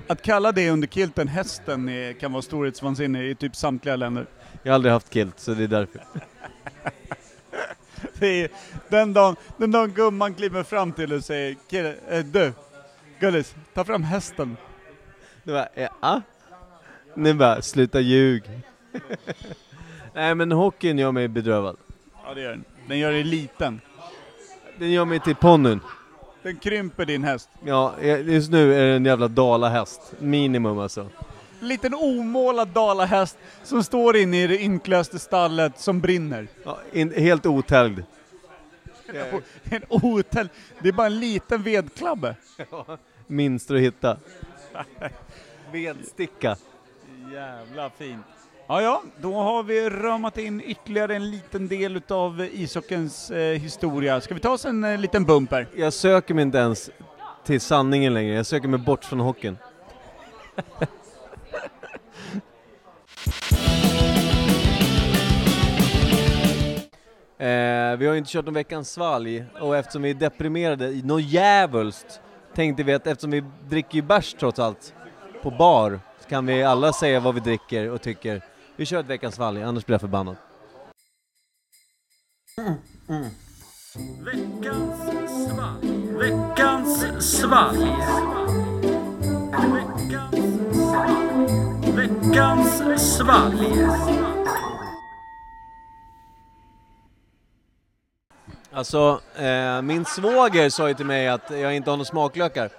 Att 0.06 0.23
kalla 0.23 0.52
det 0.52 0.71
under 0.71 0.88
kilten 0.88 1.28
hästen 1.28 1.88
är, 1.88 2.12
kan 2.12 2.32
vara 2.32 2.42
storhetsvansinne 2.42 3.25
i 3.25 3.35
typ 3.35 3.56
samtliga 3.56 3.97
länder. 3.97 4.26
Jag 4.62 4.73
har 4.73 4.75
aldrig 4.75 4.92
haft 4.92 5.12
kilt, 5.14 5.40
så 5.40 5.54
det 5.54 5.64
är 5.64 5.68
därför. 5.68 6.04
Det 8.18 8.42
är, 8.42 8.50
den, 8.88 9.12
dagen, 9.12 9.37
den 9.56 9.71
dagen 9.71 9.90
gumman 9.92 10.35
kliver 10.35 10.62
fram 10.62 10.92
till 10.92 11.12
och 11.12 11.25
säger 11.25 11.56
"Kille, 11.71 11.94
eh, 12.09 12.25
du, 12.25 12.52
Gullis, 13.23 13.55
ta 13.75 13.85
fram 13.85 14.02
hästen. 14.02 14.57
Det 15.45 15.52
var, 15.52 15.69
ja. 16.00 16.23
Nu 17.14 17.35
bara, 17.35 17.62
sluta 17.62 18.00
ljug. 18.00 18.43
Nej 20.14 20.35
men 20.35 20.52
hockeyn 20.52 20.99
gör 20.99 21.12
mig 21.12 21.29
bedrövad. 21.29 21.76
Ja 22.25 22.35
det 22.35 22.41
gör 22.41 22.50
den. 22.50 22.64
Den 22.88 22.99
gör 22.99 23.12
dig 23.12 23.25
liten. 23.25 23.81
Den 24.79 24.91
gör 24.91 25.05
mig 25.05 25.21
till 25.21 25.37
ponnyn. 25.37 25.81
Den 26.43 26.57
krymper 26.57 27.07
din 27.07 27.25
häst. 27.25 27.49
Ja, 27.64 27.95
just 28.00 28.50
nu 28.50 28.75
är 28.75 28.87
det 28.87 28.97
en 28.97 29.05
jävla 29.05 29.29
dalahäst. 29.29 30.14
Minimum 30.19 30.79
alltså. 30.79 31.09
Liten 31.61 31.95
omålad 31.95 32.69
dalahäst 32.69 33.38
som 33.62 33.85
står 33.85 34.17
inne 34.17 34.43
i 34.43 34.47
det 34.47 34.59
inklöste 34.59 35.19
stallet 35.19 35.81
som 35.81 36.00
brinner. 36.00 36.49
Ja, 36.64 36.79
in, 36.93 37.12
helt 37.14 37.47
otäljd. 37.47 38.05
En 39.64 39.83
otäll. 39.88 40.49
Det 40.79 40.88
är 40.88 40.93
bara 40.93 41.07
en 41.07 41.21
liten 41.21 41.62
vedklabbe. 41.62 42.37
Minst 43.33 43.71
att 43.71 43.79
hitta. 43.79 44.17
Vedsticka. 45.73 46.57
Jävla 47.33 47.91
fint. 47.91 48.27
Ja, 48.67 48.83
ja, 48.83 49.03
då 49.21 49.35
har 49.35 49.62
vi 49.62 49.91
ramat 49.91 50.39
in 50.39 50.61
ytterligare 50.61 51.17
en 51.17 51.31
liten 51.31 51.69
del 51.69 51.97
utav 51.97 52.49
ishockeyns 52.53 53.31
eh, 53.31 53.59
historia. 53.59 54.21
Ska 54.21 54.35
vi 54.35 54.41
ta 54.41 54.51
oss 54.51 54.65
en 54.65 54.85
eh, 54.85 54.99
liten 54.99 55.25
bumper? 55.25 55.67
Jag 55.77 55.93
söker 55.93 56.35
mig 56.35 56.43
inte 56.43 56.59
ens 56.59 56.91
till 57.45 57.61
sanningen 57.61 58.15
längre, 58.15 58.35
jag 58.35 58.47
söker 58.47 58.69
mig 58.69 58.81
bort 58.81 59.05
från 59.05 59.21
hockeyn. 59.21 59.59
eh, 67.39 67.97
vi 67.99 68.07
har 68.07 68.12
ju 68.12 68.19
inte 68.19 68.31
kört 68.31 68.45
någon 68.45 68.55
veckans 68.55 68.91
svalg 68.91 69.45
och 69.61 69.77
eftersom 69.77 70.03
vi 70.03 70.11
är 70.11 70.15
deprimerade 70.15 70.89
i 70.89 71.03
något 71.03 71.23
djävulskt 71.23 72.21
tänkte 72.54 72.82
vi 72.82 72.94
att 72.94 73.06
eftersom 73.06 73.30
vi 73.30 73.44
dricker 73.68 73.94
ju 73.94 74.02
bärs 74.02 74.35
trots 74.35 74.59
allt 74.59 74.94
på 75.42 75.50
bar 75.50 76.00
så 76.21 76.28
kan 76.28 76.47
vi 76.47 76.62
alla 76.62 76.92
säga 76.92 77.21
vad 77.21 77.35
vi 77.35 77.40
dricker 77.40 77.90
och 77.90 78.02
tycker. 78.02 78.42
Vi 78.76 78.87
kör 78.87 79.00
ett 79.00 79.06
veckans 79.06 79.35
svalg, 79.35 79.62
annars 79.62 79.87
blir 79.87 79.94
jag 79.94 80.00
förbannad. 80.00 80.37
Veckans 84.25 84.99
svalg, 87.38 87.78
Veckans 91.97 93.16
svalg 93.16 93.59
Alltså, 98.75 99.21
eh, 99.37 99.83
min 99.83 100.05
svåger 100.05 100.71
sa 100.71 100.88
ju 100.88 100.95
till 100.95 101.07
mig 101.07 101.29
att 101.29 101.50
jag 101.50 101.76
inte 101.76 101.91
har 101.91 101.97
några 101.97 102.05
smaklökar. 102.05 102.71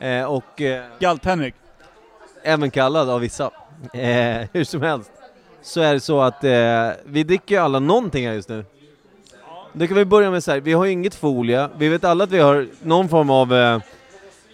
Eh, 0.00 0.24
och 0.24 0.60
eh, 0.60 0.84
Galt-Henrik. 0.98 1.54
även 2.42 2.70
kallad 2.70 3.10
av 3.10 3.20
vissa. 3.20 3.50
Eh, 3.92 4.48
hur 4.52 4.64
som 4.64 4.82
helst, 4.82 5.10
så 5.62 5.80
är 5.80 5.94
det 5.94 6.00
så 6.00 6.20
att 6.20 6.44
eh, 6.44 6.90
vi 7.04 7.24
dricker 7.24 7.54
ju 7.54 7.60
alla 7.60 7.78
någonting 7.78 8.26
här 8.26 8.34
just 8.34 8.48
nu. 8.48 8.64
Då 9.72 9.86
kan 9.86 9.96
vi 9.96 10.04
börja 10.04 10.30
med 10.30 10.44
så 10.44 10.50
här, 10.50 10.60
vi 10.60 10.72
har 10.72 10.84
ju 10.84 10.92
inget 10.92 11.14
folie, 11.14 11.68
vi 11.76 11.88
vet 11.88 12.04
alla 12.04 12.24
att 12.24 12.30
vi 12.30 12.38
har 12.38 12.66
någon 12.82 13.08
form 13.08 13.30
av... 13.30 13.54
Eh, 13.54 13.80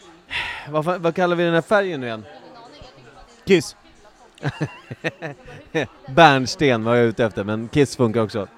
vad, 0.69 0.85
vad 0.85 1.15
kallar 1.15 1.37
vi 1.37 1.45
den 1.45 1.55
här 1.55 1.63
färgen 1.63 2.01
nu 2.01 2.07
igen? 2.07 2.25
Kiss. 3.45 3.77
Bärnsten 6.09 6.85
var 6.85 6.95
jag 6.95 7.07
ute 7.07 7.25
efter, 7.25 7.45
men 7.45 7.69
Kiss 7.69 7.97
funkar 7.97 8.21
också. 8.21 8.49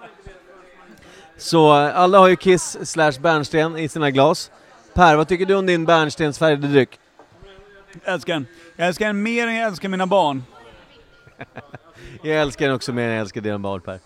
Så 1.36 1.80
eh, 1.80 1.98
alla 1.98 2.18
har 2.18 2.28
ju 2.28 2.36
Kiss 2.36 2.90
slash 2.90 3.12
bärnsten 3.20 3.78
i 3.78 3.88
sina 3.88 4.10
glas. 4.10 4.50
Per, 4.94 5.16
vad 5.16 5.28
tycker 5.28 5.46
du 5.46 5.54
om 5.54 5.66
din 5.66 5.84
bärnstensfärgade 5.84 6.68
dryck? 6.68 6.98
Jag 8.04 8.14
älskar 8.14 8.32
den. 8.32 8.46
Jag 8.76 8.88
älskar 8.88 9.06
den 9.06 9.22
mer 9.22 9.46
än 9.46 9.54
jag 9.54 9.66
älskar 9.66 9.88
mina 9.88 10.06
barn. 10.06 10.42
Jag 12.22 12.36
älskar 12.36 12.66
den 12.66 12.74
också 12.74 12.92
mer 12.92 13.02
än 13.02 13.10
jag 13.10 13.20
älskar 13.20 13.40
dina 13.40 13.58
barn 13.58 13.80
Per. 13.80 13.98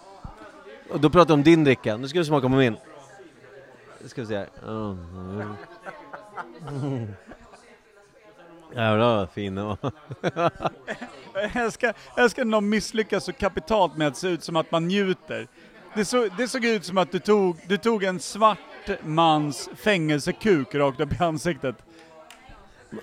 Och 0.91 1.01
då 1.01 1.11
pratar 1.11 1.29
vi 1.29 1.33
om 1.35 1.43
din 1.43 1.65
dricka, 1.65 1.97
nu 1.97 2.09
ska 2.09 2.19
vi 2.19 2.25
smaka 2.25 2.49
på 2.49 2.55
min. 2.55 2.77
Nu 4.03 4.09
ska 4.09 4.21
vi 4.21 4.27
se 4.27 4.37
här. 4.37 4.49
Mm. 4.67 5.55
Jävlar 8.75 9.17
vad 9.17 9.31
fin 9.31 9.55
den 9.55 9.65
var. 9.67 9.79
Jag 11.55 11.73
ska, 11.73 11.93
jag 12.17 12.31
ska 12.31 12.45
någon 12.45 12.69
misslyckas 12.69 13.25
så 13.25 13.33
kapitalt 13.33 13.97
med 13.97 14.09
att 14.09 14.17
se 14.17 14.29
ut 14.29 14.45
som 14.45 14.57
att 14.57 14.71
man 14.71 14.89
njuter. 14.89 15.49
Det, 15.95 16.05
så, 16.05 16.29
det 16.37 16.49
såg 16.49 16.65
ut 16.65 16.85
som 16.85 16.99
att 16.99 17.13
du 17.13 17.19
tog, 17.19 17.57
du 17.67 17.77
tog 17.77 18.05
en 18.05 18.21
svart 18.21 18.59
mans 19.03 19.71
fängelsekuk 19.77 20.75
rakt 20.75 21.01
upp 21.01 21.13
i 21.21 21.25
ansiktet. 21.25 21.77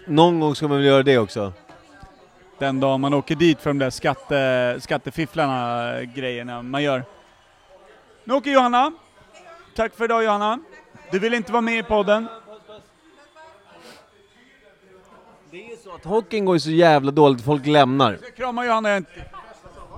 Någon 0.08 0.40
gång 0.40 0.56
ska 0.56 0.68
man 0.68 0.78
väl 0.78 0.86
göra 0.86 1.04
det 1.04 1.18
också? 1.18 1.54
Den 2.60 2.80
dag 2.80 3.00
man 3.00 3.14
åker 3.14 3.36
dit 3.36 3.62
för 3.62 3.70
de 3.70 3.80
där 3.80 3.90
skatte, 3.90 4.78
skattefifflarna 4.80 5.94
grejerna 6.04 6.62
man 6.62 6.84
gör. 6.84 7.04
Nu 8.24 8.34
åker 8.34 8.52
Johanna. 8.52 8.92
Tack 9.76 9.96
för 9.96 10.06
idag 10.06 10.24
Johanna. 10.24 10.60
Du 11.12 11.20
vill 11.20 11.34
inte 11.34 11.52
vara 11.52 11.62
med 11.62 11.80
i 11.80 11.84
podden. 11.84 12.28
Det 15.52 15.66
är 15.66 15.70
ju 15.70 15.76
så 15.78 15.96
att 15.96 16.06
hockeyn 16.06 16.46
går 16.46 16.56
ju 16.56 16.60
så 16.60 16.70
jävla 16.72 17.12
dåligt, 17.12 17.42
folk 17.46 17.66
lämnar. 17.66 18.18
Krama 18.38 18.66
Johanna. 18.66 18.90
jag- 18.90 19.06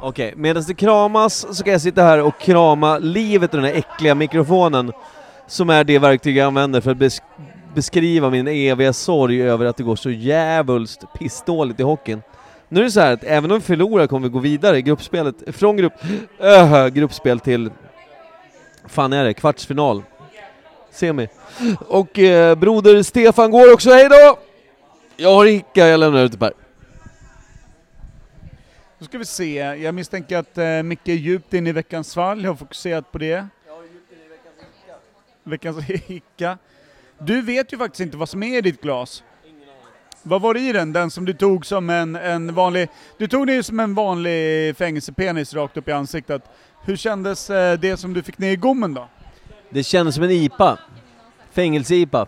Okej, 0.01 0.34
medan 0.36 0.63
det 0.68 0.74
kramas 0.74 1.58
så 1.58 1.63
kan 1.63 1.72
jag 1.72 1.82
sitta 1.82 2.04
här 2.04 2.22
och 2.22 2.39
krama 2.39 2.98
livet 2.98 3.54
ur 3.54 3.58
den 3.58 3.68
här 3.68 3.77
äckliga 3.77 4.16
mikrofonen 4.16 4.92
som 5.48 5.70
är 5.70 5.84
det 5.84 6.00
verktyg 6.00 6.38
jag 6.38 6.48
använder 6.48 6.82
för 6.82 6.92
att 6.92 6.98
besk 6.98 7.24
beskriva 7.75 8.30
min 8.30 8.48
eviga 8.48 8.94
sorg 8.94 9.42
över 9.42 9.66
att 9.66 9.77
det 9.77 9.84
går 9.84 9.96
så 9.96 10.10
jävulst 10.10 11.04
pissdåligt 11.20 11.80
i 11.80 11.84
hockeyn. 11.84 12.22
Nu 12.70 12.80
är 12.80 12.84
det 12.84 12.92
så 12.92 13.00
här 13.00 13.13
att 13.13 13.24
även 13.24 13.51
om 13.51 13.58
vi 13.58 13.63
förlorar 13.63 14.08
kommer 14.08 14.27
vi 14.27 14.34
gå 14.34 14.39
vidare 14.39 14.77
i 14.77 14.82
gruppspelet, 14.82 15.36
från 15.48 15.77
grupp, 15.77 15.94
äh, 16.39 16.88
gruppspel 16.88 17.39
till, 17.39 17.72
fan 18.88 19.13
är 19.13 19.25
det, 19.25 19.34
kvartsfinal. 19.34 20.04
Semi. 20.92 21.27
Och 21.88 22.20
eh, 22.20 22.56
broder 22.56 23.04
Stefan 23.04 23.51
går 23.51 23.74
också, 23.74 23.89
hejdå! 23.89 24.38
Jag 25.18 25.34
har 25.34 25.46
hicka, 25.46 25.88
jag 25.88 26.00
lämnar 26.00 26.24
ut 26.24 26.32
det 26.32 26.38
Per. 26.38 26.66
Då 29.00 29.06
ska 29.06 29.18
vi 29.18 29.25
se. 29.25 29.54
Jag 29.56 29.96
misstänker 29.96 30.38
att 30.38 30.58
eh, 30.58 30.84
Micke 30.84 31.08
är 31.08 31.13
djupt 31.13 31.54
in 31.54 31.68
i 31.68 31.72
veckans 31.72 32.12
svalg, 32.12 32.46
har 32.46 32.56
fokuserat 32.56 33.12
på 33.12 33.18
det. 33.18 33.48
Veckans 35.44 35.84
hicka. 35.84 36.58
Du 37.20 37.42
vet 37.42 37.74
ju 37.74 37.77
faktiskt 37.77 38.01
inte 38.01 38.18
vad 38.18 38.30
som 38.30 38.44
är 38.44 38.58
i 38.58 38.62
ditt 38.62 38.82
glas. 38.82 39.24
Vad 40.24 40.42
var 40.42 40.54
det 40.54 40.60
i 40.60 40.72
den? 40.72 40.94
Den 40.94 41.12
som 41.12 41.25
du 41.25 41.34
tog 41.34 41.66
som 41.66 41.89
en, 41.89 42.16
en 42.16 42.54
vanlig... 42.54 42.89
Du 43.18 43.27
tog 43.27 43.48
den 43.48 43.56
ju 43.56 43.63
som 43.63 43.80
en 43.80 43.94
vanlig 43.94 44.77
fängelsepenis 44.77 45.54
rakt 45.54 45.77
upp 45.77 45.88
i 45.88 45.92
ansiktet. 45.92 46.44
Hur 46.86 46.96
kändes 46.96 47.50
eh, 47.50 47.80
det 47.80 47.98
som 47.98 48.13
du 48.13 48.24
fick 48.24 48.38
ner 48.38 48.51
i 48.51 48.56
gommen 48.56 48.94
då? 48.94 49.10
Det 49.70 49.84
kändes 49.84 50.16
som 50.16 50.24
en 50.24 50.32
IPA. 50.32 50.77
Fängelse-IPA. 51.51 52.27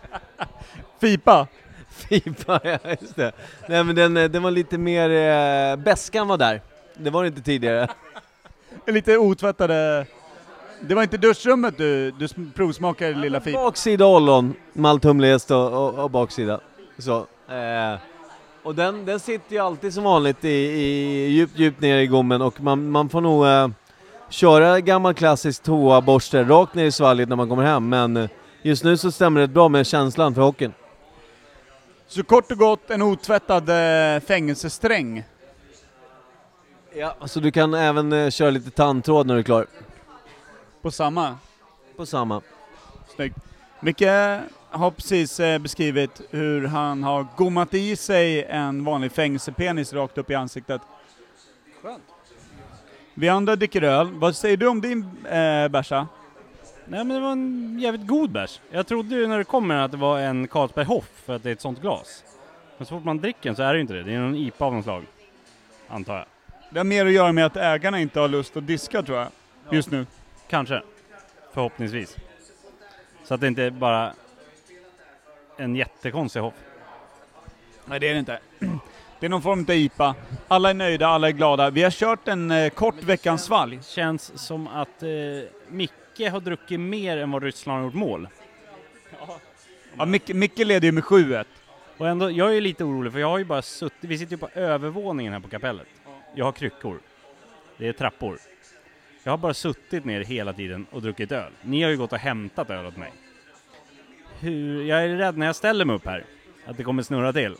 Fipa? 1.00 1.46
Fipa, 1.96 2.60
ja 2.64 2.78
just 3.00 3.16
det. 3.16 3.32
Nej 3.68 3.84
men 3.84 3.94
den, 3.96 4.16
eh, 4.16 4.24
den 4.24 4.42
var 4.42 4.50
lite 4.50 4.78
mer, 4.78 5.10
eh, 5.10 5.76
bäskan 5.76 6.28
var 6.28 6.36
där. 6.36 6.60
Det 6.96 7.10
var 7.10 7.22
det 7.22 7.28
inte 7.28 7.42
tidigare. 7.42 7.88
Lite 8.86 9.18
otvättade... 9.18 10.06
Det 10.80 10.94
var 10.94 11.02
inte 11.02 11.16
duschrummet 11.16 11.78
du, 11.78 12.10
du 12.10 12.26
sm- 12.26 12.52
provsmakade 12.52 13.14
lilla 13.14 13.40
Fipa? 13.40 13.58
Baksida 13.58 14.06
ollon, 14.06 14.54
malthumlegäst 14.72 15.50
och, 15.50 15.72
och, 15.72 15.94
och 16.04 16.10
baksida. 16.10 16.60
Så. 16.98 17.16
Eh, 17.48 17.98
och 18.62 18.74
den, 18.74 19.04
den 19.06 19.20
sitter 19.20 19.52
ju 19.52 19.58
alltid 19.58 19.94
som 19.94 20.04
vanligt 20.04 20.44
i, 20.44 20.48
i 20.48 21.28
djupt, 21.28 21.58
djupt 21.58 21.80
ner 21.80 21.96
i 21.98 22.06
gommen 22.06 22.42
och 22.42 22.60
man, 22.60 22.90
man 22.90 23.08
får 23.08 23.20
nog 23.20 23.46
eh, 23.46 23.68
köra 24.28 24.80
gammal 24.80 25.14
klassisk 25.14 25.62
toaborste 25.62 26.44
rakt 26.44 26.74
ner 26.74 26.84
i 26.84 26.92
svalget 26.92 27.28
när 27.28 27.36
man 27.36 27.48
kommer 27.48 27.62
hem 27.62 27.88
men 27.88 28.16
eh, 28.16 28.28
just 28.62 28.84
nu 28.84 28.96
så 28.96 29.10
stämmer 29.10 29.40
det 29.40 29.48
bra 29.48 29.68
med 29.68 29.86
känslan 29.86 30.34
för 30.34 30.42
hockeyn. 30.42 30.72
Så 32.08 32.24
kort 32.24 32.52
och 32.52 32.58
gott 32.58 32.90
en 32.90 33.02
otvättad 33.02 33.68
eh, 33.68 34.20
fängelsesträng. 34.20 35.24
Ja, 36.94 37.16
så 37.24 37.40
du 37.40 37.50
kan 37.50 37.74
även 37.74 38.12
eh, 38.12 38.30
köra 38.30 38.50
lite 38.50 38.70
tandtråd 38.70 39.26
när 39.26 39.34
du 39.34 39.40
är 39.40 39.44
klar. 39.44 39.66
På 40.82 40.90
samma. 40.90 41.38
På 41.96 42.06
samma. 42.06 42.42
Snyggt. 43.16 43.36
Micke 43.80 44.06
har 44.70 44.90
precis 44.90 45.40
eh, 45.40 45.58
beskrivit 45.58 46.20
hur 46.30 46.66
han 46.66 47.02
har 47.02 47.26
gommat 47.36 47.74
i 47.74 47.96
sig 47.96 48.44
en 48.44 48.84
vanlig 48.84 49.12
fängelsepenis 49.12 49.92
rakt 49.92 50.18
upp 50.18 50.30
i 50.30 50.34
ansiktet. 50.34 50.82
Skönt. 51.82 52.02
Vi 53.14 53.28
andra 53.28 53.56
dricker 53.56 53.82
öl. 53.82 54.10
Vad 54.12 54.36
säger 54.36 54.56
du 54.56 54.66
om 54.66 54.80
din 54.80 55.02
eh, 55.24 55.68
bärsa? 55.68 56.08
Nej 56.88 57.04
men 57.04 57.08
det 57.08 57.20
var 57.20 57.32
en 57.32 57.78
jävligt 57.80 58.06
god 58.06 58.30
bärs. 58.30 58.60
Jag 58.70 58.86
trodde 58.86 59.14
ju 59.14 59.26
när 59.26 59.38
det 59.38 59.44
kom 59.44 59.66
med 59.68 59.84
att 59.84 59.90
det 59.90 59.96
var 59.96 60.18
en 60.18 60.48
Carlsberg 60.48 60.84
Hoff 60.84 61.10
för 61.24 61.36
att 61.36 61.42
det 61.42 61.48
är 61.48 61.52
ett 61.52 61.60
sånt 61.60 61.80
glas. 61.80 62.24
Men 62.78 62.86
så 62.86 62.94
fort 62.94 63.04
man 63.04 63.18
dricker 63.18 63.42
den 63.42 63.56
så 63.56 63.62
är 63.62 63.72
det 63.72 63.74
ju 63.74 63.80
inte 63.80 63.94
det. 63.94 64.02
Det 64.02 64.14
är 64.14 64.18
någon 64.18 64.36
IPA 64.36 64.64
av 64.64 64.74
något 64.74 64.84
slag. 64.84 65.04
Antar 65.88 66.16
jag. 66.16 66.26
Det 66.70 66.78
har 66.78 66.84
mer 66.84 67.06
att 67.06 67.12
göra 67.12 67.32
med 67.32 67.46
att 67.46 67.56
ägarna 67.56 68.00
inte 68.00 68.20
har 68.20 68.28
lust 68.28 68.56
att 68.56 68.66
diska 68.66 69.02
tror 69.02 69.18
jag. 69.18 69.28
Just 69.70 69.90
nu. 69.90 70.06
Kanske. 70.48 70.82
Förhoppningsvis. 71.52 72.16
Så 73.24 73.34
att 73.34 73.40
det 73.40 73.46
inte 73.46 73.62
är 73.62 73.70
bara 73.70 74.12
en 75.56 75.76
jättekonstig 75.76 76.40
Hoff. 76.40 76.54
Nej 77.84 78.00
det 78.00 78.08
är 78.08 78.12
det 78.12 78.20
inte. 78.20 78.38
Det 79.20 79.26
är 79.26 79.30
någon 79.30 79.42
form 79.42 79.60
av 79.60 79.70
IPA. 79.70 80.14
Alla 80.48 80.70
är 80.70 80.74
nöjda, 80.74 81.06
alla 81.06 81.28
är 81.28 81.32
glada. 81.32 81.70
Vi 81.70 81.82
har 81.82 81.90
kört 81.90 82.28
en 82.28 82.50
eh, 82.50 82.70
kort 82.70 83.02
veckans 83.02 83.44
svalg. 83.44 83.80
Känns 83.82 84.46
som 84.46 84.68
att 84.68 85.02
eh, 85.02 85.08
Micke 85.68 85.92
har 86.24 86.40
druckit 86.40 86.80
mer 86.80 87.16
än 87.16 87.30
vad 87.30 87.42
Ryssland 87.42 87.78
har 87.78 87.84
gjort 87.84 87.94
mål. 87.94 88.28
Ja, 89.96 90.06
Micke, 90.06 90.28
Micke 90.28 90.58
leder 90.58 90.86
ju 90.86 90.92
med 90.92 91.04
7-1. 91.04 91.44
Och 91.96 92.08
ändå, 92.08 92.30
jag 92.30 92.48
är 92.48 92.52
ju 92.52 92.60
lite 92.60 92.84
orolig 92.84 93.12
för 93.12 93.18
jag 93.18 93.28
har 93.28 93.38
ju 93.38 93.44
bara 93.44 93.62
suttit, 93.62 94.10
vi 94.10 94.18
sitter 94.18 94.32
ju 94.32 94.38
på 94.38 94.48
övervåningen 94.54 95.32
här 95.32 95.40
på 95.40 95.48
kapellet. 95.48 95.86
Jag 96.34 96.44
har 96.44 96.52
kryckor. 96.52 97.00
Det 97.78 97.88
är 97.88 97.92
trappor. 97.92 98.38
Jag 99.22 99.32
har 99.32 99.38
bara 99.38 99.54
suttit 99.54 100.04
ner 100.04 100.20
hela 100.24 100.52
tiden 100.52 100.86
och 100.90 101.02
druckit 101.02 101.32
öl. 101.32 101.52
Ni 101.62 101.82
har 101.82 101.90
ju 101.90 101.96
gått 101.96 102.12
och 102.12 102.18
hämtat 102.18 102.70
öl 102.70 102.86
åt 102.86 102.96
mig. 102.96 103.12
Hur, 104.40 104.84
jag 104.84 105.04
är 105.04 105.08
rädd 105.08 105.36
när 105.36 105.46
jag 105.46 105.56
ställer 105.56 105.84
mig 105.84 105.96
upp 105.96 106.06
här, 106.06 106.24
att 106.66 106.76
det 106.76 106.84
kommer 106.84 107.02
snurra 107.02 107.32
till. 107.32 107.54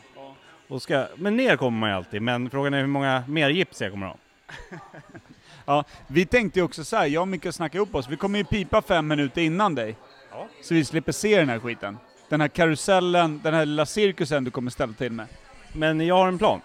Och 0.68 0.82
ska, 0.82 1.06
men 1.16 1.36
ner 1.36 1.56
kommer 1.56 1.78
man 1.78 1.90
ju 1.90 1.96
alltid, 1.96 2.22
men 2.22 2.50
frågan 2.50 2.74
är 2.74 2.80
hur 2.80 2.86
många 2.86 3.24
mer 3.28 3.50
gips 3.50 3.80
jag 3.80 3.90
kommer 3.90 4.06
ha. 4.06 4.16
Ja, 5.66 5.84
vi 6.06 6.26
tänkte 6.26 6.58
ju 6.58 6.64
också 6.64 6.84
så 6.84 6.96
här, 6.96 7.06
jag 7.06 7.20
och 7.20 7.28
Micke 7.28 7.54
snackade 7.54 7.76
ihop 7.76 7.94
oss, 7.94 8.08
vi 8.08 8.16
kommer 8.16 8.38
ju 8.38 8.44
pipa 8.44 8.82
fem 8.82 9.08
minuter 9.08 9.42
innan 9.42 9.74
dig. 9.74 9.96
Ja. 10.30 10.48
Så 10.62 10.74
vi 10.74 10.84
slipper 10.84 11.12
se 11.12 11.38
den 11.38 11.48
här 11.48 11.58
skiten. 11.58 11.98
Den 12.28 12.40
här 12.40 12.48
karusellen, 12.48 13.40
den 13.44 13.54
här 13.54 13.66
lilla 13.66 13.86
cirkusen 13.86 14.44
du 14.44 14.50
kommer 14.50 14.70
ställa 14.70 14.92
till 14.92 15.12
med. 15.12 15.26
Men 15.72 16.00
jag 16.00 16.14
har 16.14 16.28
en 16.28 16.38
plan. 16.38 16.60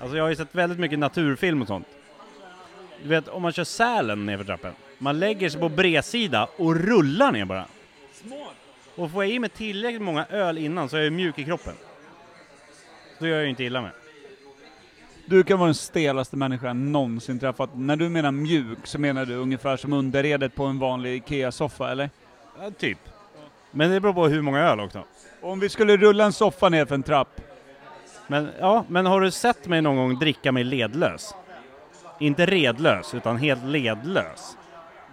Alltså 0.00 0.16
jag 0.16 0.24
har 0.24 0.28
ju 0.28 0.36
sett 0.36 0.54
väldigt 0.54 0.78
mycket 0.78 0.98
naturfilm 0.98 1.62
och 1.62 1.68
sånt. 1.68 1.86
Du 3.02 3.08
vet, 3.08 3.28
om 3.28 3.42
man 3.42 3.52
kör 3.52 3.64
Sälen 3.64 4.26
nerför 4.26 4.44
trappen. 4.44 4.72
Man 4.98 5.18
lägger 5.18 5.50
sig 5.50 5.60
på 5.60 5.68
bredsida 5.68 6.48
och 6.56 6.76
rullar 6.76 7.32
ner 7.32 7.44
bara. 7.44 7.66
Och 8.94 9.10
får 9.10 9.24
jag 9.24 9.32
i 9.32 9.38
mig 9.38 9.50
tillräckligt 9.50 10.02
många 10.02 10.26
öl 10.26 10.58
innan 10.58 10.88
så 10.88 10.96
är 10.96 11.00
jag 11.00 11.12
mjuk 11.12 11.38
i 11.38 11.44
kroppen. 11.44 11.74
Då 13.18 13.26
gör 13.26 13.34
jag 13.34 13.44
ju 13.44 13.50
inte 13.50 13.64
illa 13.64 13.82
med. 13.82 13.90
Du 15.28 15.42
kan 15.42 15.58
vara 15.58 15.66
den 15.66 15.74
stelaste 15.74 16.36
människan 16.36 16.92
någonsin 16.92 17.38
träffat. 17.38 17.70
När 17.74 17.96
du 17.96 18.08
menar 18.08 18.30
mjuk 18.32 18.78
så 18.84 18.98
menar 18.98 19.24
du 19.26 19.34
ungefär 19.34 19.76
som 19.76 19.92
underredet 19.92 20.54
på 20.54 20.64
en 20.64 20.78
vanlig 20.78 21.16
IKEA-soffa, 21.16 21.90
eller? 21.90 22.10
Ja, 22.60 22.70
typ. 22.70 22.98
Men 23.70 23.90
det 23.90 24.00
beror 24.00 24.12
på 24.12 24.28
hur 24.28 24.42
många 24.42 24.58
öl 24.60 24.80
också. 24.80 25.04
Om 25.42 25.60
vi 25.60 25.68
skulle 25.68 25.96
rulla 25.96 26.24
en 26.24 26.32
soffa 26.32 26.68
ner 26.68 26.84
för 26.84 26.94
en 26.94 27.02
trapp, 27.02 27.40
Men 28.26 28.48
ja, 28.60 28.84
men 28.88 29.06
har 29.06 29.20
du 29.20 29.30
sett 29.30 29.66
mig 29.68 29.82
någon 29.82 29.96
gång 29.96 30.18
dricka 30.18 30.52
mig 30.52 30.64
ledlös? 30.64 31.34
Inte 32.20 32.46
redlös, 32.46 33.14
utan 33.14 33.36
helt 33.36 33.64
ledlös. 33.64 34.56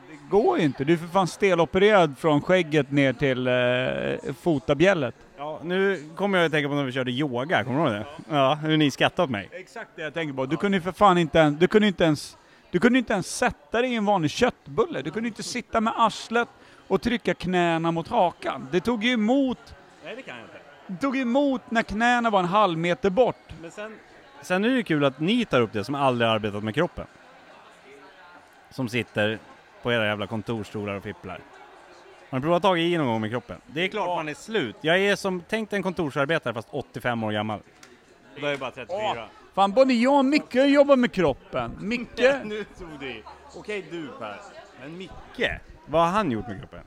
det 0.10 0.30
går 0.30 0.58
ju 0.60 0.66
inte. 0.66 0.84
Du 0.84 0.94
är 0.94 0.98
för 0.98 1.08
fan 1.08 1.28
stelopererad 1.28 2.18
från 2.18 2.42
skägget 2.42 2.92
ner 2.92 3.14
till 3.14 3.48
eh, 3.48 4.34
fotabjället. 4.34 5.16
Ja, 5.54 5.60
nu 5.64 6.10
kommer 6.16 6.38
jag 6.38 6.46
att 6.46 6.52
tänka 6.52 6.70
på 6.70 6.76
när 6.76 6.84
vi 6.84 6.92
körde 6.92 7.12
yoga, 7.12 7.64
kommer 7.64 7.86
du 7.86 7.96
ihåg 7.96 8.06
det? 8.28 8.36
Ja, 8.36 8.54
hur 8.56 8.78
ni 8.78 8.92
skrattade 8.92 9.24
åt 9.24 9.30
mig. 9.30 9.50
Exakt 9.52 9.90
det 9.96 10.02
jag 10.02 10.14
tänker 10.14 10.34
på. 10.34 10.46
Du 10.46 10.58
kunde 10.58 10.78
ju 10.78 10.82
för 10.82 10.92
fan 10.92 11.18
inte 11.18 11.40
ens, 11.40 11.60
du 11.60 11.68
kunde 11.68 11.88
inte 11.88 12.04
ens, 12.04 12.38
du 12.72 12.80
kunde 12.80 13.00
inte 13.00 13.14
ens 13.14 13.36
sätta 13.38 13.82
dig 13.82 13.92
i 13.92 13.96
en 13.96 14.06
vanlig 14.06 14.32
köttbulle. 14.32 15.02
Du 15.02 15.12
kunde 15.12 15.28
inte 15.30 15.44
sitta 15.44 15.82
med 15.82 15.94
arslet 15.98 16.48
och 16.88 17.02
trycka 17.02 17.34
knäna 17.34 17.92
mot 17.92 18.08
hakan. 18.08 18.68
Det 18.72 18.80
tog 18.80 19.04
ju 19.04 19.12
emot, 19.14 19.76
Nej, 20.04 20.16
det 20.16 20.22
kan 20.22 20.36
jag 20.38 20.46
inte. 20.46 20.58
det 20.88 20.98
tog 20.98 21.18
emot 21.18 21.62
när 21.72 21.84
knäna 21.84 22.30
var 22.30 22.40
en 22.40 22.46
halv 22.46 22.78
meter 22.78 23.10
bort. 23.10 23.54
Men 23.62 23.72
sen, 23.72 23.96
sen 24.42 24.64
är 24.66 24.70
det 24.70 24.76
ju 24.76 24.84
kul 24.84 25.06
att 25.06 25.20
ni 25.20 25.46
tar 25.46 25.62
upp 25.62 25.74
det 25.74 25.84
som 25.84 25.96
aldrig 25.96 26.28
har 26.28 26.36
arbetat 26.36 26.64
med 26.64 26.76
kroppen. 26.76 27.06
Som 28.70 28.90
sitter 28.90 29.40
på 29.84 29.92
era 29.94 30.06
jävla 30.06 30.28
kontorsstolar 30.28 30.94
och 30.94 31.04
fipplar. 31.04 31.40
Har 32.34 32.40
ni 32.40 32.44
provat 32.44 32.62
tagit 32.62 32.94
i 32.94 32.98
någon 32.98 33.08
gång 33.08 33.22
med 33.22 33.30
kroppen? 33.30 33.58
Det 33.68 33.82
är 33.82 33.88
klart 33.88 34.08
man 34.08 34.30
är 34.30 34.34
slut. 34.34 34.76
Jag 34.82 35.00
är 35.00 35.16
som, 35.16 35.44
tänk 35.50 35.74
en 35.74 35.84
kontorsarbetare 35.84 36.54
fast 36.54 36.68
85 36.72 37.24
år 37.24 37.32
gammal. 37.32 37.60
Och 38.36 38.42
då 38.42 38.48
är 38.48 38.52
jag 38.52 38.60
bara 38.60 38.72
34. 38.72 39.28
Fan, 39.56 39.72
både 39.72 39.94
jag 39.94 40.18
och 40.18 40.26
Micke 40.26 40.56
jobbar 40.56 40.96
med 40.96 41.12
kroppen. 41.12 41.78
Micke, 41.80 42.20
nu 42.44 42.64
tog 42.64 42.88
du 43.00 43.10
i. 43.10 43.24
Okej 43.56 43.86
du 43.92 44.08
Per. 44.20 44.36
Men 44.82 44.98
Micke, 44.98 45.50
vad 45.86 46.02
har 46.02 46.10
han 46.10 46.32
gjort 46.32 46.48
med 46.48 46.60
kroppen? 46.60 46.80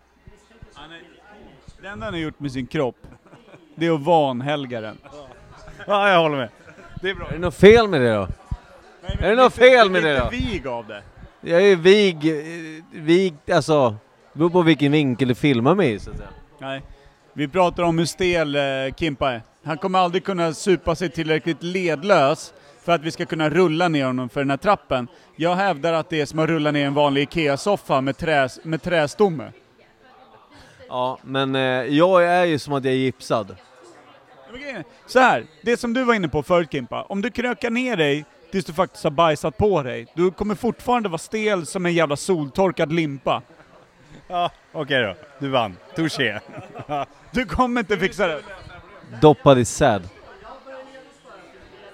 det 1.82 1.88
enda 1.88 2.06
han 2.06 2.14
har 2.14 2.20
gjort 2.20 2.40
med 2.40 2.52
sin 2.52 2.66
kropp, 2.66 3.06
det 3.74 3.87
är 3.87 3.94
att 3.94 4.00
vanhelga 4.00 4.80
den. 4.80 4.98
Ja, 5.87 6.11
jag 6.11 6.20
håller 6.20 6.37
med. 6.37 6.48
Det 7.02 7.11
är 7.11 7.14
bra. 7.14 7.28
Är 7.28 7.32
det 7.32 7.38
något 7.38 7.54
fel 7.54 7.88
med 7.88 8.00
det 8.00 8.14
då? 8.14 8.28
Är 9.02 9.30
det 9.30 9.42
något 9.42 9.54
fel 9.54 9.90
med 9.90 10.02
det 10.02 10.18
då? 10.18 10.28
Vig 10.30 10.66
av 10.66 10.87
det. 10.87 11.02
Jag 11.40 11.62
är 11.62 11.76
vig, 11.76 12.16
eh, 12.16 12.85
vig, 12.92 13.35
alltså, 13.52 13.96
det 14.37 14.38
beror 14.38 14.51
på 14.51 14.62
vilken 14.62 14.92
vinkel 14.92 15.29
du 15.29 15.35
filmar 15.35 15.75
mig 15.75 15.92
i 15.92 15.99
så 15.99 16.11
att 16.11 16.16
säga. 16.16 16.29
Nej. 16.59 16.83
Vi 17.33 17.49
pratar 17.49 17.83
om 17.83 17.99
hur 17.99 18.05
stel 18.05 18.57
eh, 18.57 18.94
Kimpa 18.96 19.33
är. 19.33 19.42
Han 19.64 19.79
kommer 19.79 19.99
aldrig 19.99 20.25
kunna 20.25 20.53
supa 20.53 20.94
sig 20.94 21.11
tillräckligt 21.11 21.62
ledlös 21.62 22.53
för 22.85 22.92
att 22.92 23.03
vi 23.03 23.11
ska 23.11 23.27
kunna 23.27 23.51
rulla 23.51 23.88
ner 23.88 24.05
honom 24.05 24.29
för 24.29 24.40
den 24.40 24.51
här 24.51 24.57
trappen. 24.57 25.09
Jag 25.37 25.55
hävdar 25.55 25.92
att 25.92 26.11
det 26.11 26.20
är 26.20 26.27
som 26.27 26.38
att 26.38 26.49
rulla 26.49 26.70
ner 26.70 26.87
en 26.87 26.94
vanlig 26.94 27.22
IKEA-soffa 27.22 28.01
med, 28.01 28.16
trä, 28.16 28.49
med 28.62 28.83
trästomme. 28.83 29.53
Ja, 30.88 31.18
men 31.22 31.55
eh, 31.55 31.61
jag 31.83 32.25
är 32.25 32.44
ju 32.44 32.59
som 32.59 32.72
att 32.72 32.85
jag 32.85 32.94
är 32.94 32.99
gipsad. 32.99 33.57
Så 35.07 35.18
här, 35.18 35.44
det 35.62 35.77
som 35.77 35.92
du 35.92 36.05
var 36.05 36.14
inne 36.14 36.29
på 36.29 36.42
förut 36.42 36.68
Kimpa, 36.72 37.03
om 37.03 37.22
du 37.22 37.31
krökar 37.31 37.70
ner 37.70 37.96
dig 37.96 38.25
tills 38.53 38.64
du 38.64 38.72
faktiskt 38.72 39.05
har 39.05 39.11
bajsat 39.11 39.57
på 39.57 39.83
dig, 39.83 40.07
du 40.14 40.31
kommer 40.31 40.55
fortfarande 40.55 41.09
vara 41.09 41.18
stel 41.18 41.66
som 41.66 41.87
en 41.87 41.94
jävla 41.94 42.16
soltorkad 42.16 42.92
limpa. 42.92 43.42
Ja, 44.28 44.50
okej 44.72 45.02
då. 45.02 45.14
Du 45.38 45.48
vann. 45.48 45.76
Touché. 45.96 46.40
Du 47.30 47.46
kommer 47.46 47.80
inte 47.80 47.96
fixa 47.98 48.26
det. 48.26 48.40
Doppad 49.20 49.58
i 49.58 49.64
säd. 49.64 50.08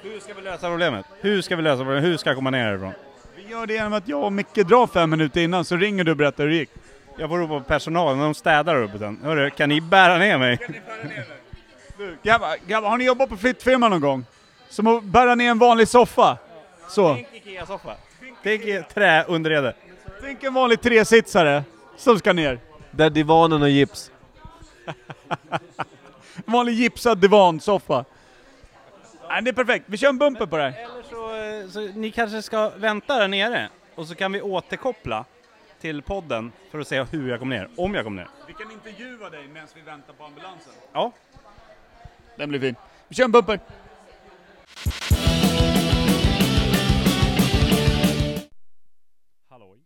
Hur 0.03 0.21
ska 0.21 0.35
vi 0.35 0.43
lösa 0.43 0.69
problemet? 0.69 1.07
Hur 1.21 1.43
ska 1.43 1.57
vi 1.57 1.63
lösa 1.63 1.79
problemet? 1.79 2.05
Hur 2.05 2.17
ska 2.17 2.31
jag 2.31 2.37
komma 2.37 2.51
ner 2.51 2.65
härifrån? 2.65 2.93
Vi 3.37 3.51
gör 3.51 3.67
det 3.67 3.75
genom 3.75 3.93
att 3.93 4.09
jag 4.09 4.25
och 4.25 4.33
Micke 4.33 4.55
drar 4.55 4.87
fem 4.87 5.11
minuter 5.11 5.41
innan, 5.41 5.65
så 5.65 5.77
ringer 5.77 6.05
du 6.05 6.11
och 6.11 6.17
berättar 6.17 6.45
hur 6.45 6.51
det 6.51 6.57
gick. 6.57 6.71
Jag 7.19 7.29
får 7.29 7.39
ropa 7.39 7.59
på 7.59 7.65
personalen, 7.65 8.19
de 8.19 8.35
städar 8.35 8.83
uppe 8.83 8.99
sen. 8.99 9.21
Hörru, 9.25 9.51
kan 9.51 9.69
ni 9.69 9.81
bära 9.81 10.19
ner 10.19 10.39
mig? 10.39 10.59
Du, 11.99 12.17
grabbar, 12.23 12.57
grabbar, 12.67 12.89
har 12.89 12.99
ni 12.99 13.05
jobbat 13.05 13.29
på 13.29 13.37
flyttfirma 13.37 13.89
någon 13.89 14.01
gång? 14.01 14.25
Som 14.69 14.87
att 14.87 15.05
bära 15.05 15.35
ner 15.35 15.51
en 15.51 15.59
vanlig 15.59 15.89
soffa? 15.89 16.39
Så. 16.89 17.15
Tänk 17.15 17.29
Ikea-soffa. 17.33 17.95
Tänk 18.43 18.63
i 18.63 18.83
träunderrede. 18.95 19.75
Tänk 20.21 20.43
en 20.43 20.55
vanlig 20.55 20.81
tresitsare 20.81 21.65
som 22.03 22.19
ska 22.19 22.33
ner. 22.33 22.61
Där 22.91 23.11
divanen 23.11 23.61
har 23.61 23.69
gips. 23.69 24.11
En 24.87 24.93
vanlig 26.53 26.75
gipsad 26.75 27.19
divansoffa. 27.19 28.05
Nej, 29.29 29.43
det 29.43 29.51
är 29.51 29.55
perfekt. 29.55 29.85
Vi 29.89 29.97
kör 29.97 30.09
en 30.09 30.19
bumper 30.19 30.47
på 30.47 30.57
det 30.57 30.63
här. 30.63 30.85
Eller 30.85 31.67
så, 31.67 31.71
så 31.73 31.99
ni 31.99 32.11
kanske 32.11 32.43
ska 32.43 32.71
vänta 32.71 33.19
där 33.19 33.29
nere 33.29 33.69
och 33.95 34.07
så 34.09 34.15
kan 34.15 34.33
vi 34.33 34.43
återkoppla 34.43 35.25
till 35.81 36.03
podden 36.03 36.53
för 36.71 36.79
att 36.79 36.89
se 36.89 37.03
hur 37.03 37.31
jag 37.31 37.39
kom 37.39 37.49
ner. 37.49 37.69
Om 37.77 37.95
jag 37.95 38.05
kom 38.05 38.17
ner. 38.17 38.29
Vi 38.47 38.53
kan 38.53 38.71
intervjua 38.71 39.31
dig 39.31 39.49
medan 39.49 39.69
vi 39.75 39.81
väntar 39.81 40.13
på 40.13 40.25
ambulansen. 40.25 40.73
Ja. 40.93 41.13
Den 42.37 42.49
blir 42.49 42.61
fin. 42.61 42.77
Vi 43.09 43.15
kör 43.15 43.25
en 43.25 43.33
bumper. 43.33 43.61
Halloj. 49.49 49.81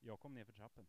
Jag 0.00 0.20
kom 0.20 0.34
ner 0.34 0.44
för 0.44 0.52
trappen. 0.52 0.84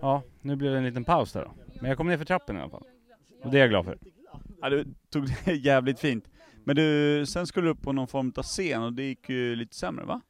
Ja, 0.00 0.22
nu 0.40 0.56
blev 0.56 0.72
det 0.72 0.78
en 0.78 0.84
liten 0.84 1.04
paus 1.04 1.32
där 1.32 1.44
då. 1.44 1.54
Men 1.80 1.88
jag 1.88 1.96
kom 1.96 2.08
ner 2.08 2.18
för 2.18 2.24
trappen 2.24 2.56
i 2.56 2.60
alla 2.60 2.70
fall. 2.70 2.84
Och 3.44 3.50
det 3.50 3.56
är 3.56 3.60
jag 3.60 3.70
glad 3.70 3.84
för. 3.84 3.98
Ja, 4.60 4.70
du 4.70 4.84
tog 5.10 5.26
det 5.44 5.52
jävligt 5.64 6.00
fint. 6.00 6.24
Men 6.64 6.76
du, 6.76 7.24
sen 7.26 7.46
skulle 7.46 7.66
du 7.66 7.70
upp 7.70 7.82
på 7.82 7.92
någon 7.92 8.08
form 8.08 8.32
av 8.36 8.42
scen 8.42 8.82
och 8.82 8.92
det 8.92 9.02
gick 9.02 9.28
ju 9.28 9.56
lite 9.56 9.76
sämre 9.76 10.04
va? 10.04 10.20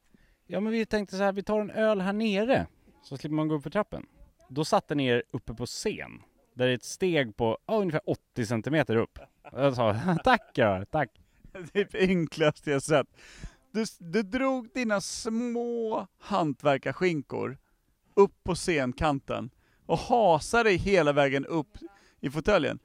Ja 0.47 0.61
men 0.61 0.73
vi 0.73 0.87
tänkte 0.87 1.17
så 1.17 1.23
här, 1.23 1.33
vi 1.33 1.43
tar 1.43 1.61
en 1.61 1.71
öl 1.71 2.01
här 2.01 2.13
nere. 2.13 2.67
Så 3.03 3.17
slipper 3.17 3.35
man 3.35 3.49
gå 3.49 3.55
upp 3.55 3.63
för 3.63 3.71
trappen. 3.71 4.07
Då 4.49 4.65
satte 4.65 4.95
ni 4.95 5.07
er 5.07 5.23
uppe 5.31 5.55
på 5.55 5.67
scen. 5.67 6.23
Där 6.55 6.67
det 6.67 6.73
är 6.73 6.75
ett 6.75 6.85
steg 6.85 7.37
på 7.37 7.59
ja, 7.67 7.75
ungefär 7.75 8.01
80 8.05 8.47
centimeter 8.47 8.97
upp. 8.97 9.19
Jag 9.53 9.75
sa 9.75 9.97
tack 10.25 10.51
ja, 10.55 10.85
tack. 10.91 11.11
Det 11.73 11.81
är 11.81 11.89
det 11.93 11.99
enklaste 11.99 12.71
jag 12.71 12.83
sett. 12.83 13.07
Du, 13.73 13.85
du 13.99 14.23
drog 14.23 14.69
dina 14.75 15.01
små 15.01 16.07
hantverkarskinkor 16.19 17.59
upp 18.19 18.45
på 18.45 18.55
scenkanten 18.55 19.51
och 19.87 19.99
hasade 19.99 20.69
dig 20.69 20.77
hela 20.77 21.13
vägen 21.13 21.47
upp 21.47 21.79
i 22.21 22.31
fåtöljen. 22.31 22.79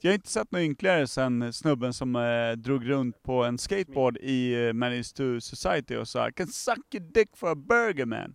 Jag 0.00 0.10
har 0.10 0.14
inte 0.14 0.28
sett 0.28 0.52
något 0.52 0.60
ynkligare 0.60 1.06
sen 1.06 1.52
snubben 1.52 1.92
som 1.92 2.16
eh, 2.16 2.52
drog 2.52 2.88
runt 2.90 3.22
på 3.22 3.44
en 3.44 3.58
skateboard 3.58 4.16
i 4.16 4.66
eh, 4.66 4.72
Manage 4.72 5.14
to 5.14 5.40
Society 5.40 5.96
och 5.96 6.08
sa 6.08 6.28
I 6.28 6.32
can 6.32 6.46
suck 6.46 6.94
your 6.94 7.12
dick 7.12 7.36
for 7.36 7.50
a 7.50 7.54
burger 7.54 8.04
man. 8.04 8.34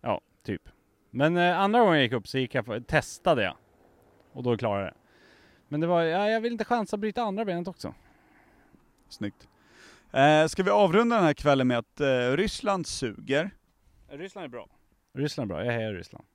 Ja, 0.00 0.20
typ. 0.44 0.62
Men 1.10 1.36
eh, 1.36 1.58
andra 1.58 1.80
gången 1.80 1.94
jag 1.94 2.02
gick 2.02 2.12
upp 2.12 2.28
så 2.28 2.38
gick 2.38 2.54
jag 2.54 2.66
för, 2.66 2.80
testade 2.80 3.42
jag. 3.42 3.56
Och 4.32 4.42
då 4.42 4.56
klarade 4.56 4.84
jag 4.84 4.92
det. 4.92 4.98
Men 5.68 5.80
det 5.80 5.86
var, 5.86 6.02
ja, 6.02 6.30
jag 6.30 6.40
vill 6.40 6.52
inte 6.52 6.64
chansa 6.64 6.96
att 6.96 7.00
bryta 7.00 7.22
andra 7.22 7.44
benet 7.44 7.68
också. 7.68 7.94
Snyggt. 9.08 9.48
Eh, 10.12 10.46
ska 10.46 10.62
vi 10.62 10.70
avrunda 10.70 11.16
den 11.16 11.24
här 11.24 11.34
kvällen 11.34 11.66
med 11.66 11.78
att 11.78 12.00
eh, 12.00 12.30
Ryssland 12.36 12.86
suger? 12.86 13.50
Ryssland 14.08 14.44
är 14.44 14.48
bra. 14.48 14.68
Ryssland 15.16 15.50
är 15.50 15.54
bra, 15.54 15.64
jag 15.64 15.72
hejar 15.72 15.92
Ryssland. 15.92 16.26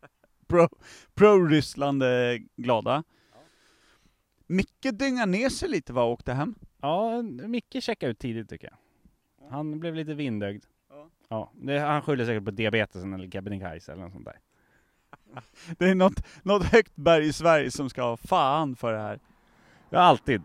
Pro, 0.46 0.68
pro-Ryssland 1.14 2.02
är 2.02 2.42
glada. 2.56 3.04
Micke 4.46 4.86
dyngar 4.92 5.26
ner 5.26 5.48
sig 5.48 5.68
lite 5.68 5.92
va, 5.92 6.02
och 6.02 6.12
åkte 6.12 6.32
hem. 6.32 6.54
Ja, 6.80 7.22
Micke 7.22 7.76
checkade 7.80 8.10
ut 8.12 8.18
tidigt 8.18 8.48
tycker 8.48 8.70
jag. 8.70 8.78
Han 9.50 9.80
blev 9.80 9.94
lite 9.94 10.14
vindögd. 10.14 10.64
Ja. 10.90 11.10
Ja, 11.28 11.52
det, 11.54 11.78
han 11.78 12.02
skyller 12.02 12.24
säkert 12.24 12.44
på 12.44 12.50
diabetesen 12.50 13.12
eller 13.12 13.30
Kebnekaise 13.30 13.92
eller 13.92 14.02
något 14.02 14.12
sånt 14.12 14.24
där. 14.24 14.38
Det 15.78 15.90
är 15.90 15.94
något, 15.94 16.26
något 16.42 16.64
högt 16.64 16.96
berg 16.96 17.26
i 17.26 17.32
Sverige 17.32 17.70
som 17.70 17.90
ska 17.90 18.02
ha 18.02 18.16
fan 18.16 18.76
för 18.76 18.92
det 18.92 18.98
här. 18.98 19.20
Ja, 19.90 19.98
alltid. 19.98 20.42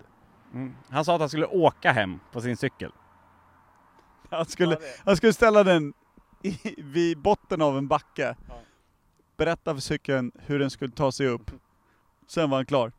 Mm. 0.53 0.75
Han 0.89 1.05
sa 1.05 1.13
att 1.13 1.19
han 1.19 1.29
skulle 1.29 1.45
åka 1.45 1.91
hem 1.91 2.19
på 2.31 2.41
sin 2.41 2.57
cykel. 2.57 2.91
Han 4.29 4.45
skulle, 4.45 4.77
han 5.05 5.17
skulle 5.17 5.33
ställa 5.33 5.63
den 5.63 5.93
i, 6.43 6.75
vid 6.77 7.17
botten 7.17 7.61
av 7.61 7.77
en 7.77 7.87
backe. 7.87 8.35
Ja. 8.47 8.59
Berätta 9.37 9.73
för 9.73 9.81
cykeln 9.81 10.31
hur 10.45 10.59
den 10.59 10.69
skulle 10.69 10.91
ta 10.91 11.11
sig 11.11 11.27
upp. 11.27 11.51
Sen 12.27 12.49
var 12.49 12.57
han 12.57 12.65
klar. 12.65 12.91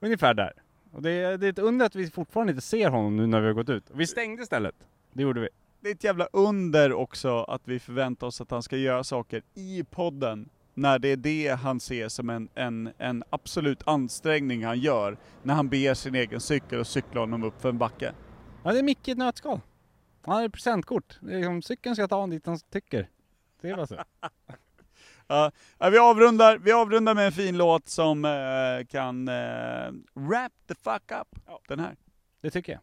Ungefär 0.00 0.34
där. 0.34 0.52
Och 0.92 1.02
det, 1.02 1.10
är- 1.10 1.38
det 1.38 1.46
är 1.46 1.50
ett 1.50 1.58
under 1.58 1.86
att 1.86 1.94
vi 1.94 2.10
fortfarande 2.10 2.50
inte 2.50 2.60
ser 2.66 2.90
honom 2.90 3.16
nu 3.16 3.26
när 3.26 3.40
vi 3.40 3.46
har 3.46 3.54
gått 3.54 3.68
ut. 3.68 3.84
Vi 3.94 4.06
stängde 4.06 4.46
stället. 4.46 4.74
Det 5.12 5.22
gjorde 5.22 5.40
vi. 5.40 5.48
Det 5.80 5.88
är 5.90 5.94
ett 5.94 6.04
jävla 6.04 6.28
under 6.32 6.92
också 6.92 7.42
att 7.42 7.62
vi 7.64 7.78
förväntar 7.78 8.26
oss 8.26 8.40
att 8.40 8.50
han 8.50 8.62
ska 8.62 8.76
göra 8.76 9.04
saker 9.04 9.42
i 9.54 9.84
podden. 9.90 10.48
När 10.74 10.98
det 10.98 11.08
är 11.08 11.16
det 11.16 11.48
han 11.48 11.80
ser 11.80 12.08
som 12.08 12.30
en, 12.30 12.48
en, 12.54 12.90
en 12.98 13.24
absolut 13.30 13.82
ansträngning 13.86 14.64
han 14.64 14.78
gör 14.80 15.16
när 15.42 15.54
han 15.54 15.68
ber 15.68 15.94
sin 15.94 16.14
egen 16.14 16.40
cykel 16.40 16.78
och 16.80 16.86
cyklar 16.86 17.20
honom 17.20 17.42
upp 17.44 17.60
för 17.60 17.68
en 17.68 17.78
backe. 17.78 18.12
Ja, 18.64 18.72
det 18.72 18.78
är 18.78 18.82
Micke 18.82 19.08
i 19.08 19.10
ett 19.10 19.18
nötskal. 19.18 19.60
Han 20.26 20.36
har 20.36 20.44
ett 20.44 20.52
presentkort. 20.52 21.18
Det 21.20 21.32
är 21.32 21.36
liksom, 21.36 21.62
cykeln 21.62 21.94
ska 21.96 22.08
ta 22.08 22.14
honom 22.14 22.30
dit 22.30 22.46
han 22.46 22.58
tycker. 22.58 23.08
Det 23.60 23.70
är 23.70 23.76
bara 23.76 23.86
så. 23.86 23.96
Ja, 25.28 25.52
ja, 25.78 25.90
vi, 25.90 25.98
avrundar, 25.98 26.58
vi 26.58 26.72
avrundar 26.72 27.14
med 27.14 27.26
en 27.26 27.32
fin 27.32 27.56
låt 27.58 27.88
som 27.88 28.24
eh, 28.24 28.86
kan 28.88 29.28
eh, 29.28 29.92
wrap 30.14 30.52
the 30.68 30.74
fuck 30.74 31.12
up. 31.20 31.58
Den 31.68 31.80
här. 31.80 31.96
Det 32.40 32.50
tycker 32.50 32.72
jag. 32.72 32.80